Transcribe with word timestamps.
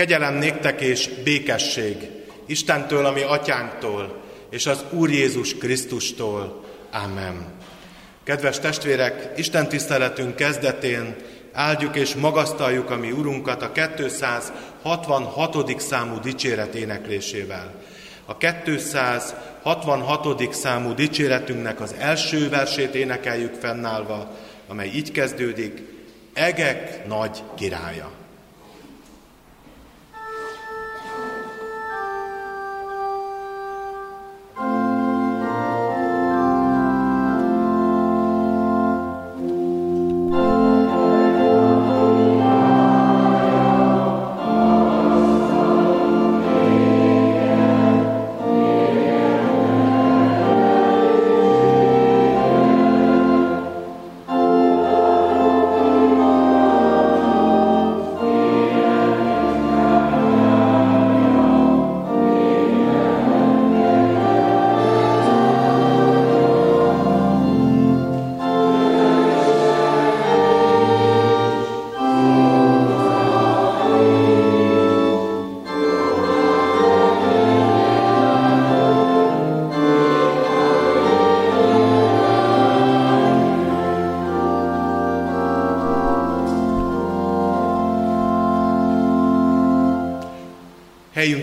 Kegyelem 0.00 0.34
néktek 0.34 0.80
és 0.80 1.08
békesség 1.24 1.96
Istentől, 2.46 3.06
ami 3.06 3.22
atyánktól, 3.22 4.22
és 4.50 4.66
az 4.66 4.84
Úr 4.90 5.10
Jézus 5.10 5.54
Krisztustól. 5.54 6.64
Amen. 6.92 7.46
Kedves 8.24 8.58
testvérek, 8.58 9.32
Isten 9.36 9.68
tiszteletünk 9.68 10.36
kezdetén 10.36 11.16
áldjuk 11.52 11.96
és 11.96 12.14
magasztaljuk 12.14 12.90
a 12.90 12.96
mi 12.96 13.10
Urunkat 13.10 13.62
a 13.62 13.72
266. 13.72 15.80
számú 15.80 16.20
dicséret 16.20 16.74
éneklésével. 16.74 17.74
A 18.24 18.36
266. 18.36 20.54
számú 20.54 20.94
dicséretünknek 20.94 21.80
az 21.80 21.94
első 21.98 22.48
versét 22.48 22.94
énekeljük 22.94 23.54
fennállva, 23.54 24.36
amely 24.68 24.90
így 24.94 25.12
kezdődik, 25.12 25.82
Egek 26.32 27.06
nagy 27.06 27.42
királya. 27.56 28.19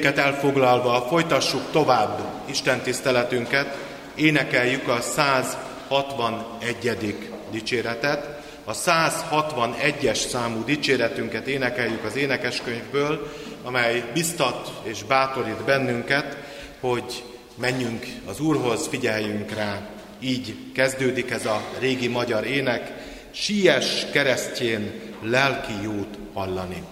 Helyünket 0.07 0.33
elfoglalva 0.33 1.05
folytassuk 1.09 1.71
tovább 1.71 2.19
Isten 2.45 2.81
tiszteletünket, 2.81 3.77
énekeljük 4.15 4.87
a 4.87 5.01
161. 5.01 7.15
dicséretet. 7.51 8.39
A 8.65 8.73
161-es 8.73 10.27
számú 10.27 10.63
dicséretünket 10.63 11.47
énekeljük 11.47 12.03
az 12.03 12.15
énekeskönyvből, 12.15 13.31
amely 13.63 14.03
biztat 14.13 14.71
és 14.83 15.03
bátorít 15.03 15.63
bennünket, 15.65 16.37
hogy 16.79 17.23
menjünk 17.55 18.05
az 18.25 18.39
Úrhoz, 18.39 18.87
figyeljünk 18.87 19.51
rá. 19.51 19.79
Így 20.19 20.55
kezdődik 20.73 21.31
ez 21.31 21.45
a 21.45 21.61
régi 21.79 22.07
magyar 22.07 22.45
ének, 22.45 22.91
sies 23.31 24.05
keresztjén 24.11 25.01
lelki 25.21 25.73
jót 25.83 26.17
hallani. 26.33 26.83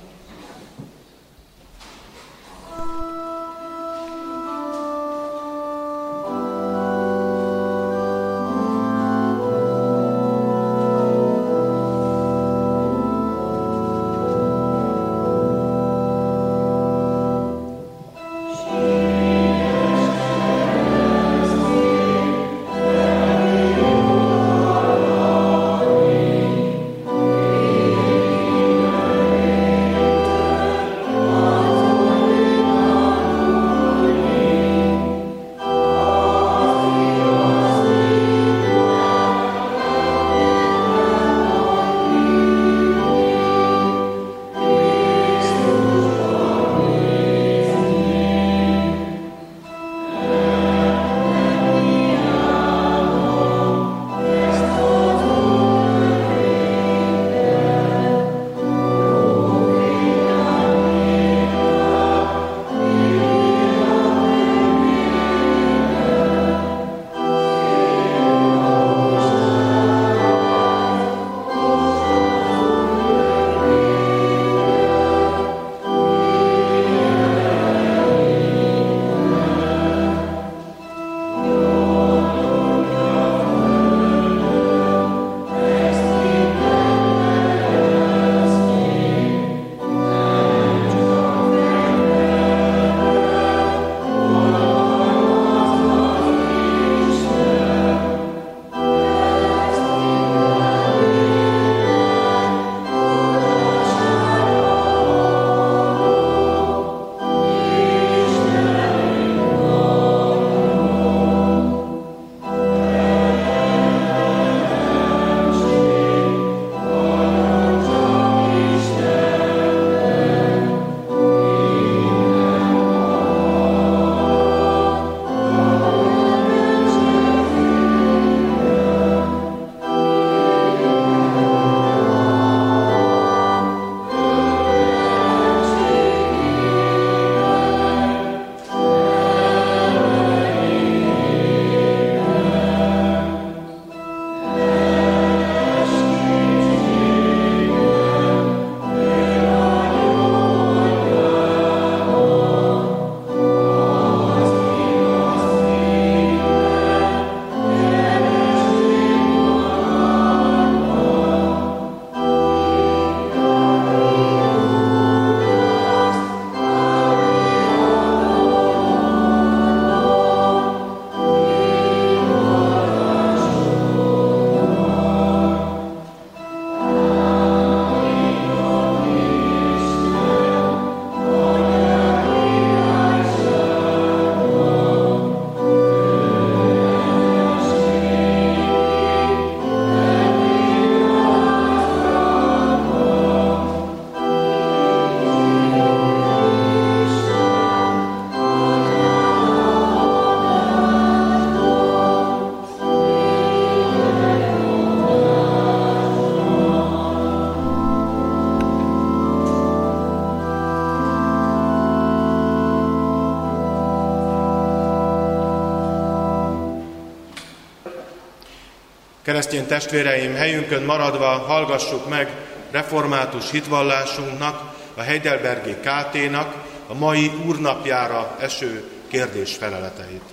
Keresztény 219.36 219.68
testvéreim, 219.68 220.36
helyünkön 220.36 220.84
maradva 220.84 221.26
hallgassuk 221.26 222.10
meg 222.10 222.30
református 222.72 223.52
hitvallásunknak, 223.52 224.76
a 224.96 225.02
Heidelbergi 225.02 225.76
KT-nak 225.76 226.66
a 226.88 226.94
mai 226.94 227.32
úrnapjára 227.48 228.36
eső 228.40 228.92
kérdés 229.08 229.56
feleleteit. 229.56 230.24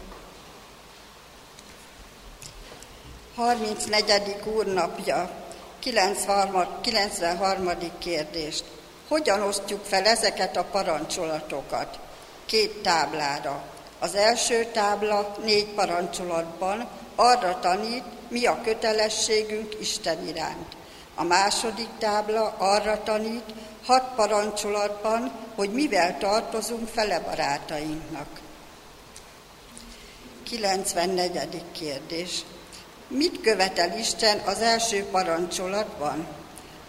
34. 3.34 4.36
úrnapja, 4.44 5.30
93. 5.78 6.66
93. 6.80 7.70
kérdést. 7.98 8.64
Hogyan 9.08 9.42
osztjuk 9.42 9.84
fel 9.84 10.04
ezeket 10.04 10.56
a 10.56 10.64
parancsolatokat? 10.64 11.98
Két 12.46 12.82
táblára. 12.82 13.62
Az 13.98 14.14
első 14.14 14.66
tábla 14.72 15.36
négy 15.44 15.66
parancsolatban 15.66 16.88
arra 17.14 17.58
tanít, 17.60 18.04
mi 18.32 18.46
a 18.46 18.60
kötelességünk 18.64 19.76
Isten 19.80 20.28
iránt. 20.28 20.76
A 21.14 21.22
második 21.22 21.88
tábla 21.98 22.54
arra 22.58 23.02
tanít, 23.02 23.44
hat 23.86 24.14
parancsolatban, 24.16 25.32
hogy 25.54 25.72
mivel 25.72 26.18
tartozunk 26.18 26.88
fele 26.88 27.20
barátainknak. 27.20 28.26
94. 30.42 31.62
kérdés. 31.72 32.44
Mit 33.08 33.40
követel 33.40 33.98
Isten 33.98 34.38
az 34.38 34.60
első 34.60 35.04
parancsolatban? 35.04 36.26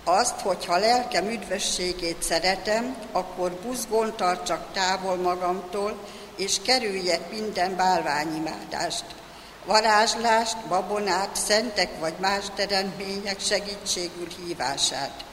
Azt, 0.03 0.39
hogy 0.39 0.65
ha 0.65 0.77
lelkem 0.77 1.27
üdvösségét 1.27 2.23
szeretem, 2.23 2.95
akkor 3.11 3.51
buzgón 3.51 4.15
tartsak 4.15 4.65
távol 4.73 5.15
magamtól, 5.15 5.97
és 6.37 6.57
kerüljek 6.61 7.31
minden 7.31 7.75
bálványimádást. 7.75 9.05
Varázslást, 9.65 10.57
babonát, 10.67 11.35
szentek 11.35 11.89
vagy 11.99 12.13
más 12.19 12.45
teremtmények 12.55 13.39
segítségül 13.39 14.27
hívását. 14.45 15.23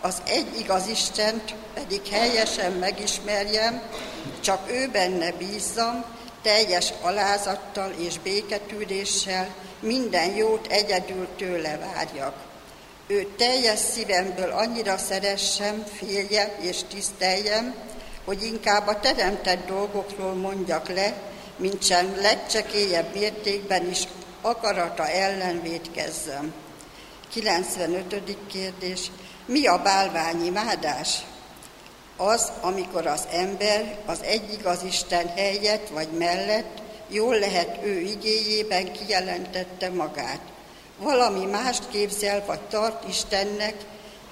Az 0.00 0.22
egy 0.26 0.58
igaz 0.58 0.86
Istent 0.86 1.54
pedig 1.74 2.06
helyesen 2.10 2.72
megismerjem, 2.72 3.82
csak 4.40 4.70
ő 4.70 4.88
benne 4.88 5.32
bízzam, 5.32 6.04
teljes 6.42 6.92
alázattal 7.02 7.92
és 7.98 8.18
béketűréssel 8.18 9.54
minden 9.80 10.34
jót 10.34 10.66
egyedül 10.66 11.28
tőle 11.36 11.78
várjak. 11.78 12.34
Ő 13.06 13.34
teljes 13.36 13.78
szívemből 13.78 14.50
annyira 14.50 14.98
szeressem, 14.98 15.84
féljem 15.96 16.48
és 16.60 16.76
tiszteljem, 16.88 17.74
hogy 18.24 18.44
inkább 18.44 18.86
a 18.86 19.00
teremtett 19.00 19.66
dolgokról 19.66 20.34
mondjak 20.34 20.88
le, 20.88 21.14
mint 21.56 21.82
sem 21.82 22.16
legcsekélyebb 22.20 23.14
mértékben 23.14 23.90
is 23.90 24.02
akarata 24.40 25.08
ellen 25.08 25.62
védkezzem. 25.62 26.52
95. 27.28 28.36
kérdés. 28.46 29.10
Mi 29.46 29.66
a 29.66 29.82
bálványimádás? 29.82 31.18
Az, 32.16 32.52
amikor 32.60 33.06
az 33.06 33.26
ember 33.30 33.98
az 34.06 34.22
egyik 34.22 34.66
az 34.66 34.82
Isten 34.82 35.28
helyett 35.28 35.88
vagy 35.88 36.08
mellett 36.08 36.82
jól 37.08 37.38
lehet 37.38 37.78
ő 37.84 38.00
igéjében 38.00 38.92
kijelentette 38.92 39.90
magát. 39.90 40.40
Valami 40.98 41.44
mást 41.44 41.88
képzel 41.88 42.44
vagy 42.46 42.60
tart 42.60 43.08
Istennek, 43.08 43.74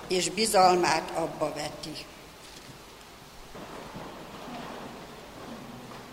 és 0.09 0.31
bizalmát 0.31 1.11
abba 1.15 1.53
veti. 1.55 2.05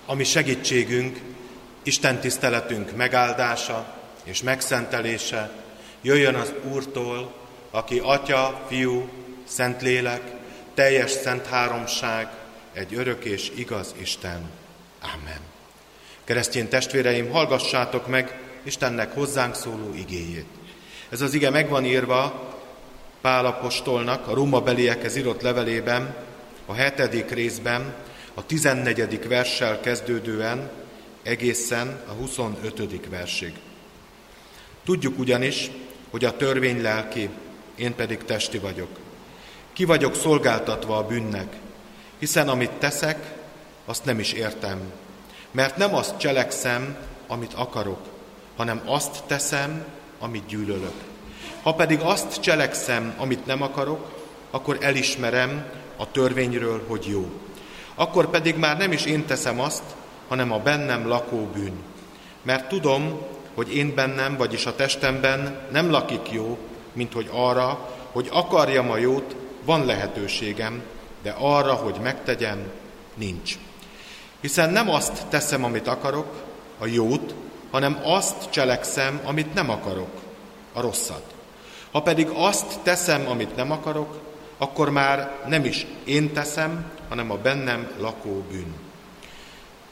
Ami 0.09 0.23
segítségünk, 0.23 1.19
Isten 1.83 2.19
tiszteletünk 2.19 2.95
megáldása 2.95 3.94
és 4.23 4.44
megszentelése 4.44 5.51
jöjjön 6.01 6.35
az 6.35 6.53
Úrtól, 6.71 7.33
aki 7.71 8.00
Atya, 8.03 8.65
Fiú, 8.67 9.09
Szentlélek, 9.47 10.21
teljes 10.73 11.11
szent 11.11 11.45
háromság, 11.45 12.27
egy 12.73 12.94
örök 12.95 13.23
és 13.23 13.51
igaz 13.56 13.95
Isten. 14.01 14.50
Amen. 15.01 15.39
Keresztény 16.23 16.67
testvéreim, 16.67 17.29
hallgassátok 17.29 18.07
meg 18.07 18.39
Istennek 18.63 19.13
hozzánk 19.13 19.56
szóló 19.56 19.94
igéjét. 19.94 20.47
Ez 21.09 21.21
az 21.21 21.33
ige 21.33 21.50
megvan 21.50 21.85
írva 21.85 22.53
Pál 23.21 23.45
apostolnak 23.45 24.27
a 24.27 24.33
Róma 24.33 24.61
beliekhez 24.61 25.15
írott 25.15 25.41
levelében, 25.41 26.15
a 26.65 26.73
hetedik 26.73 27.29
részben, 27.29 27.95
a 28.39 28.45
tizennegyedik 28.45 29.27
verssel 29.27 29.80
kezdődően 29.80 30.69
egészen 31.24 32.01
a 32.07 32.12
25. 32.12 33.09
versig. 33.09 33.53
Tudjuk 34.86 35.19
ugyanis, 35.19 35.71
hogy 36.09 36.25
a 36.25 36.38
törvény 36.38 36.81
lelki, 36.81 37.30
én 37.75 37.95
pedig 37.95 38.24
testi 38.24 38.57
vagyok. 38.57 38.89
Ki 39.74 39.86
vagyok 39.86 40.15
szolgáltatva 40.15 40.97
a 40.97 41.06
bűnnek, 41.06 41.56
hiszen 42.19 42.50
amit 42.50 42.71
teszek, 42.71 43.33
azt 43.86 44.06
nem 44.06 44.19
is 44.19 44.33
értem. 44.33 44.92
Mert 45.51 45.77
nem 45.77 45.95
azt 45.95 46.18
cselekszem, 46.18 46.97
amit 47.27 47.53
akarok, 47.53 48.07
hanem 48.56 48.81
azt 48.85 49.24
teszem, 49.27 49.85
amit 50.19 50.45
gyűlölök. 50.45 50.95
Ha 51.61 51.73
pedig 51.73 51.99
azt 51.99 52.42
cselekszem, 52.42 53.14
amit 53.18 53.45
nem 53.45 53.61
akarok, 53.61 54.19
akkor 54.52 54.78
elismerem 54.81 55.66
a 55.97 56.11
törvényről, 56.11 56.83
hogy 56.87 57.06
jó. 57.06 57.47
Akkor 57.99 58.29
pedig 58.29 58.56
már 58.56 58.77
nem 58.77 58.91
is 58.91 59.06
én 59.06 59.25
teszem 59.25 59.59
azt, 59.59 59.83
hanem 60.27 60.51
a 60.51 60.59
bennem 60.59 61.07
lakó 61.07 61.37
bűn. 61.53 61.73
Mert 62.41 62.68
tudom, 62.68 63.21
hogy 63.56 63.75
én 63.75 63.94
bennem, 63.95 64.37
vagyis 64.37 64.65
a 64.65 64.75
testemben 64.75 65.59
nem 65.71 65.91
lakik 65.91 66.31
jó, 66.31 66.57
mint 66.94 67.13
hogy 67.13 67.29
arra, 67.31 67.89
hogy 68.11 68.29
akarjam 68.31 68.91
a 68.91 68.97
jót, 68.97 69.35
van 69.65 69.85
lehetőségem, 69.85 70.81
de 71.23 71.35
arra, 71.37 71.73
hogy 71.73 71.95
megtegyem, 72.01 72.71
nincs. 73.13 73.57
Hiszen 74.41 74.69
nem 74.69 74.89
azt 74.89 75.25
teszem, 75.29 75.63
amit 75.63 75.87
akarok, 75.87 76.44
a 76.77 76.85
jót, 76.85 77.33
hanem 77.71 77.99
azt 78.03 78.49
cselekszem, 78.49 79.21
amit 79.23 79.53
nem 79.53 79.69
akarok, 79.69 80.11
a 80.73 80.81
rosszat. 80.81 81.23
Ha 81.91 82.01
pedig 82.01 82.29
azt 82.33 82.79
teszem, 82.83 83.27
amit 83.27 83.56
nem 83.56 83.71
akarok, 83.71 84.19
akkor 84.57 84.89
már 84.89 85.35
nem 85.47 85.65
is 85.65 85.85
én 86.06 86.33
teszem, 86.33 86.97
hanem 87.09 87.31
a 87.31 87.37
bennem 87.37 87.92
lakó 87.99 88.45
bűn. 88.51 88.73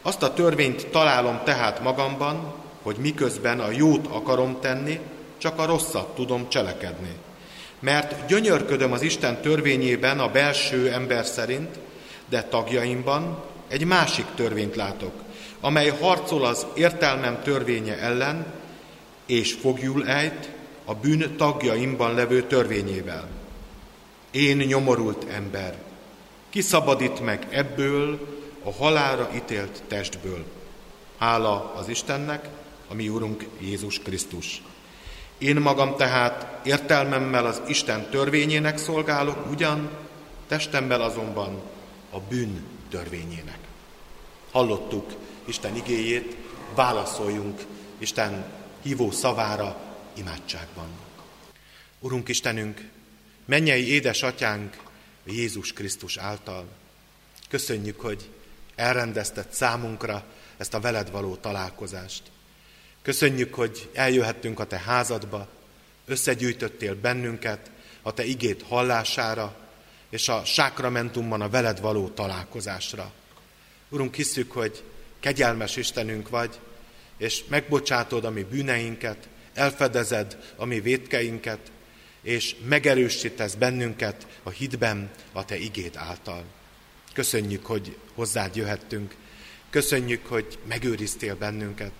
Azt 0.01 0.23
a 0.23 0.33
törvényt 0.33 0.87
találom 0.87 1.41
tehát 1.43 1.83
magamban, 1.83 2.53
hogy 2.81 2.95
miközben 2.97 3.59
a 3.59 3.71
jót 3.71 4.07
akarom 4.07 4.57
tenni, 4.61 4.99
csak 5.37 5.59
a 5.59 5.65
rosszat 5.65 6.15
tudom 6.15 6.49
cselekedni. 6.49 7.11
Mert 7.79 8.27
gyönyörködöm 8.27 8.91
az 8.91 9.01
Isten 9.01 9.41
törvényében 9.41 10.19
a 10.19 10.31
belső 10.31 10.91
ember 10.91 11.25
szerint, 11.25 11.79
de 12.29 12.43
tagjaimban 12.43 13.43
egy 13.67 13.85
másik 13.85 14.25
törvényt 14.35 14.75
látok, 14.75 15.11
amely 15.59 15.89
harcol 15.89 16.45
az 16.45 16.65
értelmem 16.73 17.41
törvénye 17.43 17.99
ellen, 17.99 18.45
és 19.25 19.53
fogjul 19.53 20.07
ejt 20.07 20.49
a 20.85 20.93
bűn 20.93 21.35
tagjaimban 21.37 22.13
levő 22.13 22.43
törvényével. 22.43 23.27
Én 24.31 24.57
nyomorult 24.57 25.25
ember, 25.29 25.75
ki 26.57 26.63
szabadít 26.63 27.19
meg 27.19 27.47
ebből 27.49 28.27
a 28.63 28.71
halára 28.71 29.29
ítélt 29.35 29.83
testből? 29.87 30.45
Hála 31.17 31.73
az 31.73 31.87
Istennek, 31.87 32.49
a 32.87 32.93
mi 32.93 33.09
Úrunk 33.09 33.45
Jézus 33.59 33.99
Krisztus. 33.99 34.61
Én 35.37 35.55
magam 35.55 35.95
tehát 35.95 36.65
értelmemmel 36.65 37.45
az 37.45 37.61
Isten 37.67 38.09
törvényének 38.09 38.77
szolgálok, 38.77 39.51
ugyan 39.51 39.89
testemmel 40.47 41.01
azonban 41.01 41.61
a 42.11 42.19
bűn 42.19 42.65
törvényének. 42.89 43.59
Hallottuk 44.51 45.11
Isten 45.45 45.75
igéjét, 45.75 46.37
válaszoljunk 46.75 47.61
Isten 47.97 48.45
hívó 48.81 49.11
szavára 49.11 49.77
imádságban. 50.13 50.87
Urunk 51.99 52.27
Istenünk, 52.29 52.89
mennyei 53.45 53.91
édesatyánk 53.91 54.85
Jézus 55.31 55.73
Krisztus 55.73 56.17
által. 56.17 56.67
Köszönjük, 57.49 57.99
hogy 57.99 58.29
elrendezted 58.75 59.47
számunkra 59.51 60.23
ezt 60.57 60.73
a 60.73 60.79
veled 60.79 61.11
való 61.11 61.35
találkozást. 61.35 62.23
Köszönjük, 63.01 63.53
hogy 63.53 63.89
eljöhettünk 63.93 64.59
a 64.59 64.67
te 64.67 64.77
házadba, 64.77 65.47
összegyűjtöttél 66.05 66.95
bennünket 66.95 67.71
a 68.01 68.13
te 68.13 68.25
igét 68.25 68.63
hallására, 68.63 69.55
és 70.09 70.29
a 70.29 70.45
sákramentumban 70.45 71.41
a 71.41 71.49
veled 71.49 71.81
való 71.81 72.09
találkozásra. 72.09 73.11
Urunk, 73.89 74.15
hiszük, 74.15 74.51
hogy 74.51 74.83
kegyelmes 75.19 75.75
Istenünk 75.75 76.29
vagy, 76.29 76.59
és 77.17 77.43
megbocsátod 77.47 78.25
a 78.25 78.29
mi 78.29 78.43
bűneinket, 78.43 79.27
elfedezed 79.53 80.53
a 80.55 80.65
mi 80.65 80.79
vétkeinket, 80.79 81.71
és 82.27 82.55
megerősítesz 82.65 83.53
bennünket 83.53 84.27
a 84.43 84.49
hitben 84.49 85.09
a 85.31 85.45
Te 85.45 85.57
igéd 85.57 85.95
által. 85.95 86.43
Köszönjük, 87.13 87.65
hogy 87.65 87.97
hozzád 88.13 88.55
jöhettünk. 88.55 89.15
Köszönjük, 89.69 90.25
hogy 90.25 90.57
megőriztél 90.67 91.35
bennünket. 91.35 91.91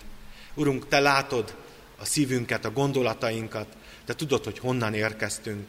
Urunk, 0.54 0.88
Te 0.88 1.00
látod 1.00 1.54
a 1.98 2.04
szívünket, 2.04 2.64
a 2.64 2.70
gondolatainkat. 2.70 3.66
Te 4.04 4.14
tudod, 4.14 4.44
hogy 4.44 4.58
honnan 4.58 4.94
érkeztünk. 4.94 5.68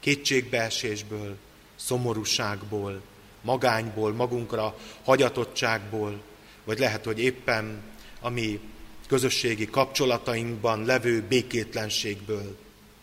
Kétségbeesésből, 0.00 1.36
szomorúságból, 1.76 3.02
magányból, 3.42 4.12
magunkra 4.12 4.78
hagyatottságból, 5.04 6.22
vagy 6.64 6.78
lehet, 6.78 7.04
hogy 7.04 7.18
éppen 7.18 7.82
a 8.20 8.28
mi 8.28 8.60
közösségi 9.06 9.66
kapcsolatainkban 9.66 10.84
levő 10.84 11.22
békétlenségből, 11.28 12.56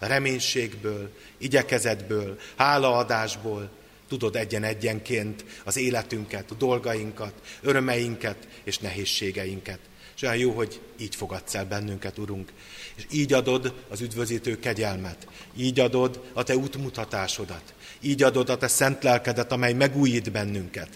reménységből, 0.08 1.12
igyekezetből, 1.38 2.40
hálaadásból, 2.56 3.70
tudod 4.08 4.36
egyen-egyenként 4.36 5.46
az 5.64 5.78
életünket, 5.78 6.52
a 6.52 6.56
dolgainkat, 6.56 7.34
örömeinket 7.62 8.48
és 8.64 8.78
nehézségeinket. 8.78 9.80
És 10.16 10.22
olyan 10.22 10.38
jó, 10.38 10.52
hogy 10.52 10.82
így 11.00 11.16
fogadsz 11.16 11.56
el 11.56 11.66
bennünket, 11.66 12.18
Urunk. 12.18 12.52
És 12.96 13.06
így 13.12 13.34
adod 13.34 13.74
az 13.90 14.02
üdvözítő 14.02 14.60
kegyelmet. 14.60 15.28
Így 15.58 15.80
adod 15.80 16.24
a 16.34 16.44
Te 16.44 16.56
útmutatásodat. 16.56 17.74
Így 18.02 18.24
adod 18.24 18.50
a 18.50 18.58
Te 18.58 18.68
szent 18.68 19.04
lelkedet, 19.04 19.52
amely 19.52 19.74
megújít 19.74 20.32
bennünket. 20.32 20.90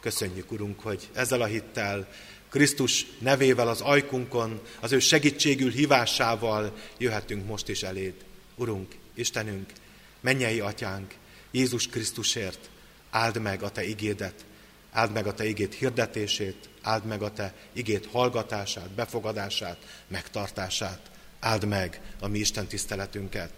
Köszönjük, 0.00 0.52
Urunk, 0.52 0.80
hogy 0.80 1.08
ezzel 1.12 1.40
a 1.40 1.46
hittel, 1.46 2.08
Krisztus 2.50 3.06
nevével 3.18 3.68
az 3.68 3.80
ajkunkon, 3.80 4.60
az 4.80 4.92
ő 4.92 4.98
segítségül 4.98 5.70
hívásával 5.70 6.76
jöhetünk 6.98 7.46
most 7.46 7.68
is 7.68 7.82
eléd. 7.82 8.14
Urunk, 8.58 8.94
Istenünk, 9.14 9.72
mennyei 10.20 10.60
atyánk, 10.60 11.14
Jézus 11.50 11.86
Krisztusért, 11.86 12.70
áld 13.10 13.40
meg 13.40 13.62
a 13.62 13.70
Te 13.70 13.84
igédet, 13.84 14.44
áld 14.92 15.12
meg 15.12 15.26
a 15.26 15.34
Te 15.34 15.44
igét 15.44 15.74
hirdetését, 15.74 16.68
áld 16.82 17.04
meg 17.04 17.22
a 17.22 17.32
Te 17.32 17.54
igét 17.72 18.06
hallgatását, 18.06 18.90
befogadását, 18.90 19.78
megtartását, 20.08 21.10
áld 21.40 21.64
meg 21.64 22.00
a 22.20 22.28
mi 22.28 22.38
Isten 22.38 22.66
tiszteletünket. 22.66 23.52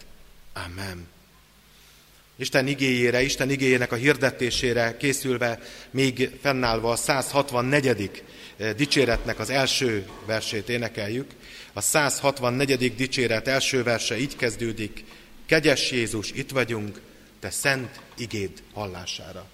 Amen. 0.53 1.07
Isten 2.37 2.67
igéjére, 2.67 3.23
Isten 3.23 3.51
igéjének 3.51 3.93
a 3.93 3.97
hirdetésére 3.97 4.97
készülve, 4.97 5.59
még 5.91 6.31
fennállva 6.41 6.91
a 6.91 6.97
164. 6.97 8.23
Eh, 8.61 8.73
dicséretnek 8.73 9.39
az 9.39 9.51
első 9.51 10.07
versét 10.27 10.69
énekeljük. 10.69 11.31
A 11.73 11.81
164. 11.81 12.95
dicséret 12.95 13.49
első 13.49 13.83
verse 13.83 14.19
így 14.19 14.37
kezdődik. 14.37 15.05
Kegyes 15.47 15.91
Jézus, 15.91 16.31
itt 16.31 16.51
vagyunk, 16.51 17.01
te 17.39 17.51
szent 17.51 18.01
igéd 18.17 18.51
hallására. 18.73 19.47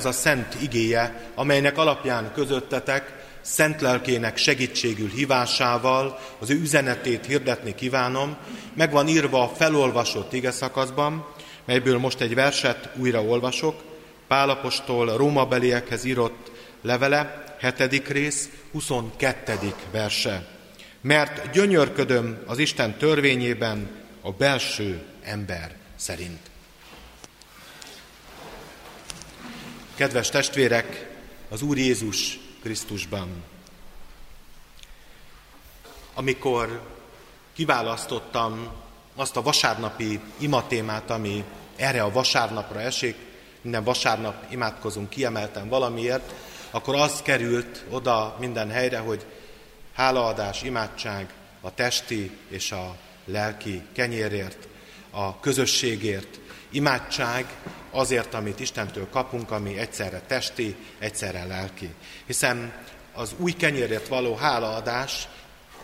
Az 0.00 0.06
a 0.06 0.12
szent 0.12 0.56
igéje, 0.62 1.30
amelynek 1.34 1.78
alapján 1.78 2.32
közöttetek, 2.34 3.12
szent 3.40 3.80
lelkének 3.80 4.36
segítségül 4.36 5.08
hívásával 5.08 6.18
az 6.38 6.50
ő 6.50 6.60
üzenetét 6.60 7.26
hirdetni 7.26 7.74
kívánom, 7.74 8.36
meg 8.74 8.90
van 8.90 9.08
írva 9.08 9.42
a 9.42 9.48
felolvasott 9.48 10.32
ige 10.32 10.50
szakaszban, 10.50 11.26
melyből 11.64 11.98
most 11.98 12.20
egy 12.20 12.34
verset 12.34 12.88
újra 12.96 13.22
olvasok, 13.22 13.82
Pálapostól 14.28 15.16
Róma 15.16 15.46
beliekhez 15.46 16.04
írott 16.04 16.50
levele, 16.82 17.44
hetedik 17.58 18.08
rész, 18.08 18.48
22. 18.72 19.74
verse. 19.90 20.46
Mert 21.00 21.50
gyönyörködöm 21.52 22.42
az 22.46 22.58
Isten 22.58 22.96
törvényében 22.96 23.90
a 24.20 24.32
belső 24.32 25.02
ember 25.22 25.74
szerint. 25.96 26.50
Kedves 30.00 30.28
testvérek, 30.28 31.10
az 31.48 31.62
Úr 31.62 31.78
Jézus 31.78 32.38
Krisztusban. 32.62 33.28
Amikor 36.14 36.80
kiválasztottam 37.54 38.72
azt 39.16 39.36
a 39.36 39.42
vasárnapi 39.42 40.20
imatémát, 40.38 41.10
ami 41.10 41.44
erre 41.76 42.02
a 42.02 42.12
vasárnapra 42.12 42.80
esik, 42.80 43.16
minden 43.60 43.84
vasárnap 43.84 44.44
imádkozunk 44.48 45.08
kiemelten 45.10 45.68
valamiért, 45.68 46.32
akkor 46.70 46.94
az 46.94 47.22
került 47.22 47.84
oda 47.90 48.36
minden 48.38 48.70
helyre, 48.70 48.98
hogy 48.98 49.26
hálaadás, 49.92 50.62
imádság 50.62 51.32
a 51.60 51.74
testi 51.74 52.30
és 52.48 52.72
a 52.72 52.96
lelki 53.24 53.82
kenyérért, 53.92 54.68
a 55.10 55.40
közösségért, 55.40 56.40
imádság 56.70 57.46
azért, 57.90 58.34
amit 58.34 58.60
Istentől 58.60 59.08
kapunk, 59.10 59.50
ami 59.50 59.78
egyszerre 59.78 60.20
testi, 60.26 60.76
egyszerre 60.98 61.44
lelki. 61.44 61.94
Hiszen 62.26 62.72
az 63.12 63.34
új 63.36 63.52
kenyérért 63.52 64.08
való 64.08 64.34
hálaadás 64.34 65.28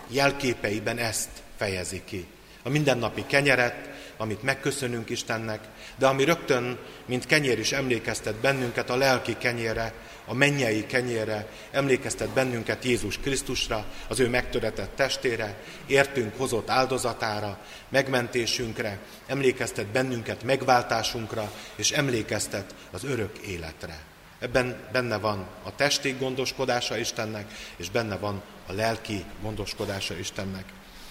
jelképeiben 0.08 0.98
ezt 0.98 1.28
fejezi 1.56 2.02
ki. 2.04 2.26
A 2.62 2.68
mindennapi 2.68 3.24
kenyeret, 3.26 3.88
amit 4.16 4.42
megköszönünk 4.42 5.10
Istennek, 5.10 5.60
de 5.96 6.06
ami 6.06 6.24
rögtön, 6.24 6.78
mint 7.06 7.26
kenyér 7.26 7.58
is 7.58 7.72
emlékeztet 7.72 8.34
bennünket 8.34 8.90
a 8.90 8.96
lelki 8.96 9.36
kenyére, 9.38 9.92
a 10.26 10.34
mennyei 10.34 10.86
kenyére, 10.86 11.48
emlékeztet 11.70 12.28
bennünket 12.28 12.84
Jézus 12.84 13.18
Krisztusra, 13.18 13.84
az 14.08 14.20
ő 14.20 14.28
megtöretett 14.28 14.96
testére, 14.96 15.58
értünk 15.86 16.36
hozott 16.36 16.70
áldozatára, 16.70 17.58
megmentésünkre, 17.88 18.98
emlékeztet 19.26 19.86
bennünket 19.86 20.42
megváltásunkra, 20.42 21.52
és 21.76 21.90
emlékeztet 21.90 22.74
az 22.90 23.04
örök 23.04 23.38
életre. 23.38 23.98
Ebben 24.38 24.76
benne 24.92 25.18
van 25.18 25.46
a 25.62 25.74
testi 25.74 26.16
gondoskodása 26.18 26.96
Istennek, 26.96 27.52
és 27.76 27.90
benne 27.90 28.16
van 28.16 28.42
a 28.66 28.72
lelki 28.72 29.24
gondoskodása 29.42 30.14
Istennek. 30.14 30.64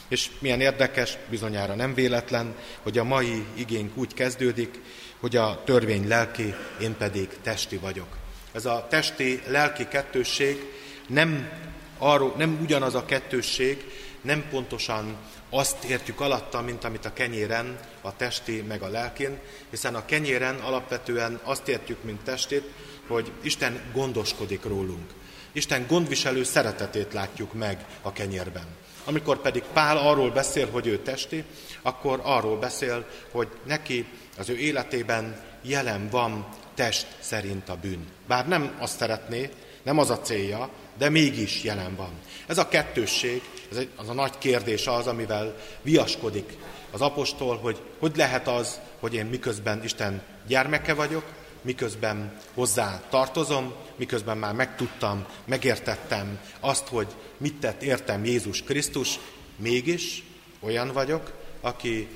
És 0.07 0.31
milyen 0.39 0.61
érdekes, 0.61 1.17
bizonyára 1.29 1.75
nem 1.75 1.93
véletlen, 1.93 2.55
hogy 2.81 2.97
a 2.97 3.03
mai 3.03 3.45
igénk 3.53 3.97
úgy 3.97 4.13
kezdődik, 4.13 4.81
hogy 5.19 5.35
a 5.35 5.61
törvény 5.63 6.07
lelki, 6.07 6.55
én 6.81 6.97
pedig 6.97 7.29
testi 7.41 7.77
vagyok. 7.77 8.24
Ez 8.55 8.65
a 8.65 8.85
testi, 8.89 9.41
lelki 9.47 9.87
kettősség 9.87 10.65
nem, 11.07 11.49
arról, 11.97 12.33
nem 12.37 12.59
ugyanaz 12.61 12.95
a 12.95 13.05
kettősség, 13.05 13.83
nem 14.21 14.43
pontosan 14.49 15.15
azt 15.49 15.83
értjük 15.83 16.19
alatta, 16.19 16.61
mint 16.61 16.83
amit 16.83 17.05
a 17.05 17.13
kenyéren, 17.13 17.79
a 18.01 18.15
testi 18.15 18.61
meg 18.67 18.81
a 18.81 18.87
lelkén, 18.87 19.39
hiszen 19.69 19.95
a 19.95 20.05
kenyéren 20.05 20.55
alapvetően 20.55 21.39
azt 21.43 21.67
értjük, 21.67 22.03
mint 22.03 22.23
testét, 22.23 22.71
hogy 23.07 23.31
Isten 23.41 23.81
gondoskodik 23.93 24.63
rólunk. 24.63 25.09
Isten 25.51 25.85
gondviselő 25.87 26.43
szeretetét 26.43 27.13
látjuk 27.13 27.53
meg 27.53 27.85
a 28.01 28.11
kenyérben. 28.11 28.65
Amikor 29.03 29.41
pedig 29.41 29.63
Pál 29.73 29.97
arról 29.97 30.31
beszél, 30.31 30.69
hogy 30.69 30.87
ő 30.87 30.97
testi, 30.97 31.43
akkor 31.81 32.19
arról 32.23 32.57
beszél, 32.57 33.05
hogy 33.31 33.47
neki 33.65 34.05
az 34.37 34.49
ő 34.49 34.57
életében 34.57 35.43
jelen 35.61 36.09
van 36.09 36.47
test 36.75 37.07
szerint 37.19 37.69
a 37.69 37.77
bűn. 37.81 38.07
Bár 38.27 38.47
nem 38.47 38.75
azt 38.79 38.97
szeretné, 38.97 39.49
nem 39.83 39.97
az 39.97 40.09
a 40.09 40.19
célja, 40.19 40.69
de 40.97 41.09
mégis 41.09 41.63
jelen 41.63 41.95
van. 41.95 42.11
Ez 42.47 42.57
a 42.57 42.67
kettősség, 42.67 43.41
ez 43.71 43.77
egy, 43.77 43.89
az 43.95 44.09
a 44.09 44.13
nagy 44.13 44.37
kérdés 44.37 44.87
az, 44.87 45.07
amivel 45.07 45.55
viaskodik 45.81 46.57
az 46.91 47.01
apostol, 47.01 47.57
hogy 47.57 47.81
hogy 47.99 48.15
lehet 48.15 48.47
az, 48.47 48.79
hogy 48.99 49.13
én 49.13 49.25
miközben 49.25 49.83
Isten 49.83 50.21
gyermeke 50.47 50.93
vagyok, 50.93 51.23
miközben 51.61 52.37
hozzá 52.53 53.01
tartozom, 53.09 53.73
miközben 53.95 54.37
már 54.37 54.53
megtudtam, 54.53 55.25
megértettem 55.45 56.39
azt, 56.59 56.87
hogy 56.87 57.07
mit 57.37 57.59
tett 57.59 57.81
értem 57.81 58.25
Jézus 58.25 58.63
Krisztus, 58.63 59.19
mégis 59.55 60.23
olyan 60.59 60.91
vagyok, 60.91 61.31
aki 61.61 62.07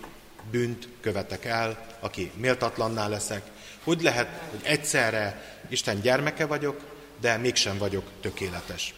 bűnt 0.51 0.87
követek 1.01 1.45
el, 1.45 1.85
aki 1.99 2.31
méltatlanná 2.35 3.07
leszek. 3.07 3.41
Hogy 3.89 4.01
lehet, 4.01 4.27
hogy 4.49 4.59
egyszerre 4.63 5.41
Isten 5.67 6.01
gyermeke 6.01 6.45
vagyok, 6.45 6.81
de 7.21 7.37
mégsem 7.37 7.77
vagyok 7.77 8.03
tökéletes. 8.21 8.93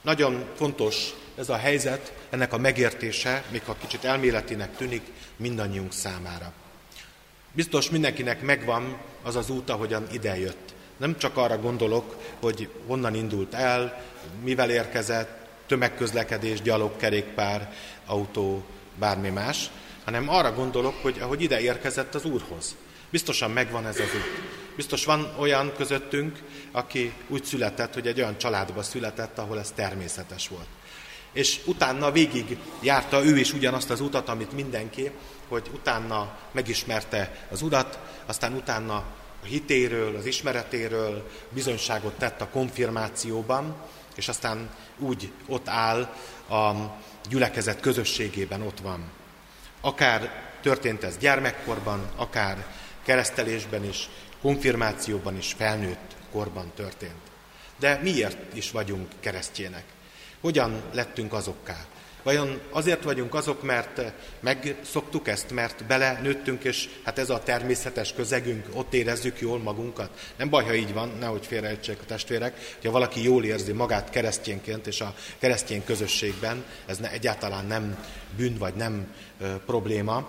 Nagyon 0.00 0.44
fontos 0.56 1.14
ez 1.38 1.48
a 1.48 1.56
helyzet, 1.56 2.12
ennek 2.30 2.52
a 2.52 2.58
megértése, 2.58 3.44
még 3.50 3.62
ha 3.64 3.76
kicsit 3.80 4.04
elméletinek 4.04 4.76
tűnik, 4.76 5.02
mindannyiunk 5.36 5.92
számára. 5.92 6.52
Biztos 7.52 7.90
mindenkinek 7.90 8.42
megvan 8.42 9.00
az 9.22 9.36
az 9.36 9.50
út, 9.50 9.70
ahogyan 9.70 10.06
idejött. 10.12 10.74
Nem 10.96 11.18
csak 11.18 11.36
arra 11.36 11.58
gondolok, 11.58 12.34
hogy 12.40 12.68
honnan 12.86 13.14
indult 13.14 13.54
el, 13.54 14.02
mivel 14.42 14.70
érkezett, 14.70 15.46
tömegközlekedés, 15.66 16.62
gyalogkerékpár, 16.62 17.72
autó, 18.06 18.64
bármi 18.98 19.28
más, 19.28 19.70
hanem 20.04 20.28
arra 20.28 20.54
gondolok, 20.54 20.94
hogy 21.02 21.18
ahogy 21.20 21.42
ide 21.42 21.60
érkezett 21.60 22.14
az 22.14 22.24
Úrhoz. 22.24 22.76
Biztosan 23.12 23.50
megvan 23.50 23.86
ez 23.86 24.00
az 24.00 24.14
út. 24.14 24.42
Biztos 24.76 25.04
van 25.04 25.34
olyan 25.38 25.72
közöttünk, 25.76 26.38
aki 26.70 27.12
úgy 27.28 27.44
született, 27.44 27.94
hogy 27.94 28.06
egy 28.06 28.20
olyan 28.20 28.38
családba 28.38 28.82
született, 28.82 29.38
ahol 29.38 29.58
ez 29.58 29.72
természetes 29.74 30.48
volt. 30.48 30.66
És 31.32 31.60
utána 31.64 32.10
végig 32.10 32.58
járta 32.80 33.24
ő 33.24 33.38
is 33.38 33.52
ugyanazt 33.52 33.90
az 33.90 34.00
utat, 34.00 34.28
amit 34.28 34.52
mindenki, 34.52 35.10
hogy 35.48 35.70
utána 35.74 36.38
megismerte 36.52 37.46
az 37.50 37.62
urat, 37.62 37.98
aztán 38.26 38.52
utána 38.52 38.94
a 39.42 39.46
hitéről, 39.46 40.16
az 40.16 40.26
ismeretéről 40.26 41.30
bizonyságot 41.50 42.14
tett 42.14 42.40
a 42.40 42.48
konfirmációban, 42.48 43.76
és 44.16 44.28
aztán 44.28 44.70
úgy 44.98 45.32
ott 45.46 45.68
áll 45.68 46.00
a 46.48 46.72
gyülekezet 47.28 47.80
közösségében, 47.80 48.62
ott 48.62 48.80
van. 48.80 49.04
Akár 49.80 50.50
történt 50.62 51.04
ez 51.04 51.18
gyermekkorban, 51.18 52.10
akár 52.16 52.66
keresztelésben 53.04 53.84
is, 53.84 54.08
konfirmációban 54.40 55.36
is, 55.36 55.52
felnőtt 55.52 56.16
korban 56.32 56.72
történt. 56.74 57.30
De 57.78 58.00
miért 58.02 58.56
is 58.56 58.70
vagyunk 58.70 59.08
keresztjének? 59.20 59.84
Hogyan 60.40 60.82
lettünk 60.92 61.32
azokká? 61.32 61.86
Vajon 62.22 62.60
azért 62.70 63.02
vagyunk 63.02 63.34
azok, 63.34 63.62
mert 63.62 64.12
megszoktuk 64.40 65.28
ezt, 65.28 65.50
mert 65.50 65.84
bele 65.86 66.18
nőttünk, 66.22 66.64
és 66.64 66.88
hát 67.04 67.18
ez 67.18 67.30
a 67.30 67.42
természetes 67.42 68.12
közegünk, 68.12 68.66
ott 68.72 68.94
érezzük 68.94 69.40
jól 69.40 69.58
magunkat? 69.58 70.32
Nem 70.36 70.48
baj, 70.48 70.64
ha 70.64 70.74
így 70.74 70.92
van, 70.92 71.12
nehogy 71.18 71.46
félreértsék 71.46 71.98
a 72.00 72.04
testvérek, 72.06 72.74
hogyha 72.74 72.90
valaki 72.90 73.22
jól 73.22 73.44
érzi 73.44 73.72
magát 73.72 74.10
keresztényként, 74.10 74.86
és 74.86 75.00
a 75.00 75.14
keresztény 75.38 75.84
közösségben, 75.84 76.64
ez 76.86 76.98
ne, 76.98 77.10
egyáltalán 77.10 77.66
nem 77.66 78.04
bűn, 78.36 78.58
vagy 78.58 78.74
nem 78.74 79.14
ö, 79.40 79.54
probléma, 79.66 80.28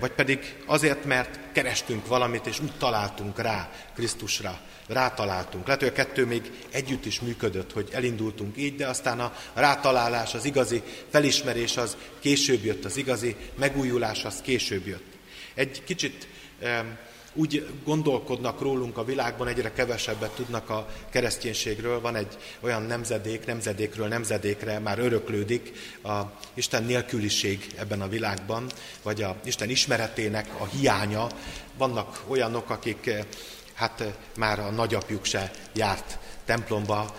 vagy 0.00 0.12
pedig 0.12 0.56
azért, 0.66 1.04
mert 1.04 1.38
kerestünk 1.52 2.06
valamit, 2.06 2.46
és 2.46 2.60
úgy 2.60 2.72
találtunk 2.78 3.38
rá 3.38 3.70
Krisztusra, 3.94 4.60
rátaláltunk. 4.86 5.66
Lehet, 5.66 5.80
hogy 5.80 5.90
a 5.90 5.92
kettő 5.92 6.26
még 6.26 6.50
együtt 6.70 7.04
is 7.04 7.20
működött, 7.20 7.72
hogy 7.72 7.88
elindultunk 7.92 8.56
így, 8.56 8.76
de 8.76 8.86
aztán 8.86 9.20
a 9.20 9.36
rátalálás, 9.54 10.34
az 10.34 10.44
igazi 10.44 10.82
felismerés 11.10 11.76
az 11.76 11.96
később 12.20 12.64
jött, 12.64 12.84
az 12.84 12.96
igazi 12.96 13.36
megújulás 13.58 14.24
az 14.24 14.40
később 14.42 14.86
jött. 14.86 15.12
Egy 15.54 15.84
kicsit 15.84 16.28
úgy 17.34 17.66
gondolkodnak 17.84 18.60
rólunk 18.60 18.96
a 18.96 19.04
világban, 19.04 19.48
egyre 19.48 19.72
kevesebbet 19.72 20.30
tudnak 20.30 20.70
a 20.70 20.86
kereszténységről. 21.10 22.00
Van 22.00 22.16
egy 22.16 22.36
olyan 22.60 22.82
nemzedék, 22.82 23.46
nemzedékről 23.46 24.08
nemzedékre 24.08 24.78
már 24.78 24.98
öröklődik 24.98 25.72
a 26.02 26.20
Isten 26.54 26.84
nélküliség 26.84 27.66
ebben 27.76 28.00
a 28.00 28.08
világban, 28.08 28.70
vagy 29.02 29.22
a 29.22 29.36
Isten 29.44 29.70
ismeretének 29.70 30.48
a 30.58 30.64
hiánya. 30.66 31.28
Vannak 31.78 32.22
olyanok, 32.26 32.70
akik 32.70 33.10
hát 33.74 34.04
már 34.36 34.58
a 34.58 34.70
nagyapjuk 34.70 35.24
se 35.24 35.50
járt 35.74 36.18
templomba, 36.44 37.16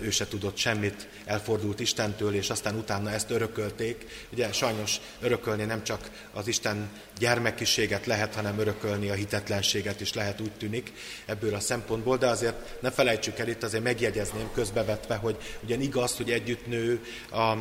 ő 0.00 0.10
se 0.10 0.28
tudott 0.28 0.56
semmit, 0.56 1.08
elfordult 1.24 1.80
Istentől, 1.80 2.34
és 2.34 2.50
aztán 2.50 2.74
utána 2.74 3.10
ezt 3.10 3.30
örökölték. 3.30 4.06
Ugye 4.32 4.52
sajnos 4.52 5.00
örökölni 5.20 5.64
nem 5.64 5.84
csak 5.84 6.10
az 6.32 6.46
Isten 6.46 6.90
gyermekiséget 7.18 8.06
lehet, 8.06 8.34
hanem 8.34 8.58
örökölni 8.58 9.10
a 9.10 9.14
hitetlenséget 9.14 10.00
is 10.00 10.14
lehet, 10.14 10.40
úgy 10.40 10.52
tűnik 10.52 10.92
ebből 11.26 11.54
a 11.54 11.60
szempontból, 11.60 12.16
de 12.16 12.26
azért 12.26 12.82
ne 12.82 12.90
felejtsük 12.90 13.38
el 13.38 13.48
itt, 13.48 13.62
azért 13.62 13.82
megjegyezném 13.82 14.50
közbevetve, 14.54 15.14
hogy 15.14 15.36
ugyan 15.62 15.80
igaz, 15.80 16.16
hogy 16.16 16.30
együtt 16.30 16.66
nő 16.66 17.04
a 17.30 17.54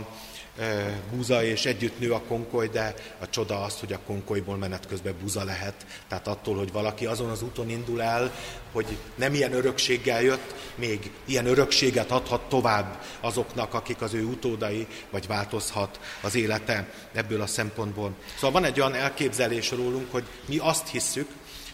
búza, 1.12 1.44
és 1.44 1.66
együtt 1.66 2.00
nő 2.00 2.12
a 2.14 2.22
konkoly, 2.28 2.68
de 2.68 2.94
a 3.20 3.30
csoda 3.30 3.64
az, 3.64 3.80
hogy 3.80 3.94
a 3.94 4.00
konkolyból 4.06 4.58
menet 4.58 4.88
közben 4.88 5.16
búza 5.22 5.44
lehet. 5.44 5.86
Tehát 6.08 6.28
attól, 6.28 6.56
hogy 6.58 6.72
valaki 6.72 7.06
azon 7.06 7.30
az 7.30 7.42
úton 7.42 7.70
indul 7.70 8.02
el, 8.02 8.34
hogy 8.72 8.98
nem 9.16 9.34
ilyen 9.34 9.54
örökséggel 9.54 10.22
jött, 10.22 10.56
még 10.76 11.12
ilyen 11.26 11.46
örökséget 11.46 12.12
adhat 12.12 12.50
tovább 12.50 13.02
azoknak, 13.20 13.74
akik 13.74 14.02
az 14.02 14.14
ő 14.14 14.24
utódai, 14.24 14.88
vagy 15.10 15.28
változhat 15.28 16.00
az 16.22 16.36
élete 16.36 16.88
ebből 17.14 17.42
a 17.42 17.48
szempontból. 17.48 18.14
Szóval 18.36 18.52
van 18.52 18.64
egy 18.64 18.80
olyan 18.80 18.96
elképzelés 18.96 19.72
rólunk, 19.72 20.12
hogy 20.12 20.24
mi 20.46 20.58
azt 20.58 20.88
hisszük, 20.88 21.30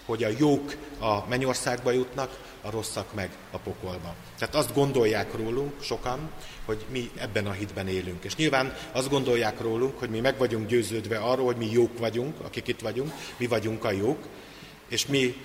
hogy 0.06 0.24
a 0.24 0.30
jók 0.38 0.76
a 1.00 1.28
mennyországba 1.28 1.92
jutnak, 1.92 2.40
a 2.62 2.70
rosszak 2.70 3.14
meg 3.14 3.30
a 3.52 3.58
pokolba. 3.58 4.16
Tehát 4.38 4.56
azt 4.56 4.74
gondolják 4.74 5.36
rólunk 5.36 5.74
sokan, 5.82 6.30
hogy 6.66 6.86
mi 6.90 7.12
ebben 7.16 7.48
a 7.48 7.52
hitben 7.52 7.88
élünk. 7.88 8.24
És 8.24 8.36
nyilván 8.36 8.76
azt 8.92 9.10
gondolják 9.10 9.62
rólunk, 9.62 10.00
hogy 10.00 10.10
mi 10.10 10.20
meg 10.20 10.38
vagyunk 10.38 10.68
győződve 10.68 11.18
arról, 11.18 11.46
hogy 11.46 11.58
mi 11.58 11.72
jók 11.72 12.00
vagyunk, 12.00 12.40
akik 12.44 12.68
itt 12.68 12.80
vagyunk, 12.80 13.14
mi 13.38 13.48
vagyunk 13.48 13.84
a 13.84 13.92
jók, 13.92 14.20
és 14.88 15.06
mi 15.06 15.36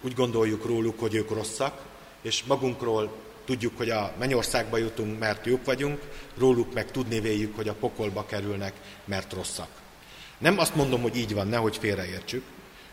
úgy 0.00 0.14
gondoljuk 0.14 0.66
róluk, 0.66 1.00
hogy 1.00 1.14
ők 1.14 1.30
rosszak, 1.30 1.82
és 2.22 2.44
magunkról 2.44 3.12
tudjuk, 3.44 3.76
hogy 3.76 3.90
a 3.90 4.12
mennyországba 4.18 4.76
jutunk, 4.76 5.18
mert 5.18 5.46
jók 5.46 5.64
vagyunk, 5.64 6.00
róluk 6.38 6.74
meg 6.74 6.90
tudni 6.90 7.20
véljük, 7.20 7.56
hogy 7.56 7.68
a 7.68 7.74
pokolba 7.74 8.26
kerülnek, 8.26 8.72
mert 9.04 9.32
rosszak. 9.32 9.68
Nem 10.38 10.58
azt 10.58 10.74
mondom, 10.74 11.02
hogy 11.02 11.16
így 11.16 11.34
van, 11.34 11.48
nehogy 11.48 11.76
félreértsük, 11.76 12.42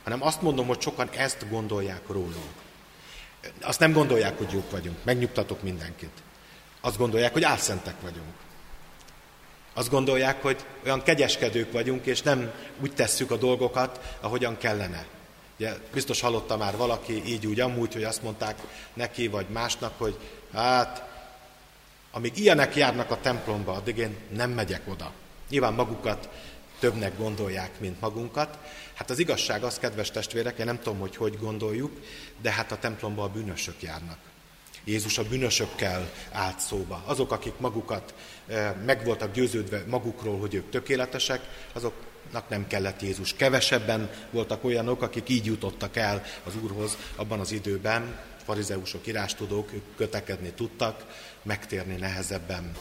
hanem 0.03 0.21
azt 0.23 0.41
mondom, 0.41 0.67
hogy 0.67 0.81
sokan 0.81 1.09
ezt 1.09 1.49
gondolják 1.49 2.01
rólunk. 2.07 2.61
Azt 3.61 3.79
nem 3.79 3.91
gondolják, 3.91 4.37
hogy 4.37 4.51
jók 4.51 4.71
vagyunk, 4.71 4.97
megnyugtatok 5.03 5.63
mindenkit. 5.63 6.21
Azt 6.81 6.97
gondolják, 6.97 7.33
hogy 7.33 7.43
álszentek 7.43 7.95
vagyunk. 8.01 8.33
Azt 9.73 9.89
gondolják, 9.89 10.41
hogy 10.41 10.65
olyan 10.85 11.03
kegyeskedők 11.03 11.71
vagyunk, 11.71 12.05
és 12.05 12.21
nem 12.21 12.51
úgy 12.79 12.93
tesszük 12.93 13.31
a 13.31 13.37
dolgokat, 13.37 14.17
ahogyan 14.21 14.57
kellene. 14.57 15.05
Ugye, 15.59 15.73
biztos 15.93 16.21
hallotta 16.21 16.57
már 16.57 16.77
valaki 16.77 17.23
így 17.25 17.47
úgy 17.47 17.59
amúgy, 17.59 17.93
hogy 17.93 18.03
azt 18.03 18.23
mondták 18.23 18.59
neki 18.93 19.27
vagy 19.27 19.45
másnak, 19.49 19.93
hogy 19.97 20.17
hát, 20.53 21.11
amíg 22.11 22.37
ilyenek 22.37 22.75
járnak 22.75 23.11
a 23.11 23.19
templomba, 23.21 23.73
addig 23.73 23.97
én 23.97 24.17
nem 24.29 24.51
megyek 24.51 24.81
oda. 24.87 25.11
Nyilván 25.49 25.73
magukat 25.73 26.29
többnek 26.83 27.17
gondolják, 27.17 27.79
mint 27.79 28.01
magunkat. 28.01 28.57
Hát 28.93 29.09
az 29.09 29.19
igazság 29.19 29.63
az, 29.63 29.79
kedves 29.79 30.11
testvérek, 30.11 30.57
én 30.57 30.65
nem 30.65 30.79
tudom, 30.79 30.99
hogy 30.99 31.15
hogy 31.15 31.37
gondoljuk, 31.39 31.91
de 32.41 32.51
hát 32.51 32.71
a 32.71 32.77
templomba 32.77 33.23
a 33.23 33.27
bűnösök 33.27 33.81
járnak. 33.81 34.17
Jézus 34.83 35.17
a 35.17 35.23
bűnösökkel 35.23 36.11
állt 36.31 36.59
szóba. 36.59 37.03
Azok, 37.05 37.31
akik 37.31 37.53
magukat 37.57 38.13
eh, 38.47 38.73
meg 38.85 39.05
voltak 39.05 39.33
győződve 39.33 39.83
magukról, 39.87 40.39
hogy 40.39 40.53
ők 40.53 40.69
tökéletesek, 40.69 41.41
azoknak 41.73 42.49
nem 42.49 42.67
kellett 42.67 43.01
Jézus. 43.01 43.33
Kevesebben 43.33 44.09
voltak 44.31 44.63
olyanok, 44.63 45.01
akik 45.01 45.29
így 45.29 45.45
jutottak 45.45 45.95
el 45.95 46.23
az 46.43 46.53
Úrhoz 46.63 46.97
abban 47.15 47.39
az 47.39 47.51
időben, 47.51 48.19
farizeusok, 48.45 49.07
írástudók, 49.07 49.73
ők 49.73 49.95
kötekedni 49.95 50.51
tudtak, 50.51 51.05
megtérni 51.43 51.95
nehezebben. 51.95 52.71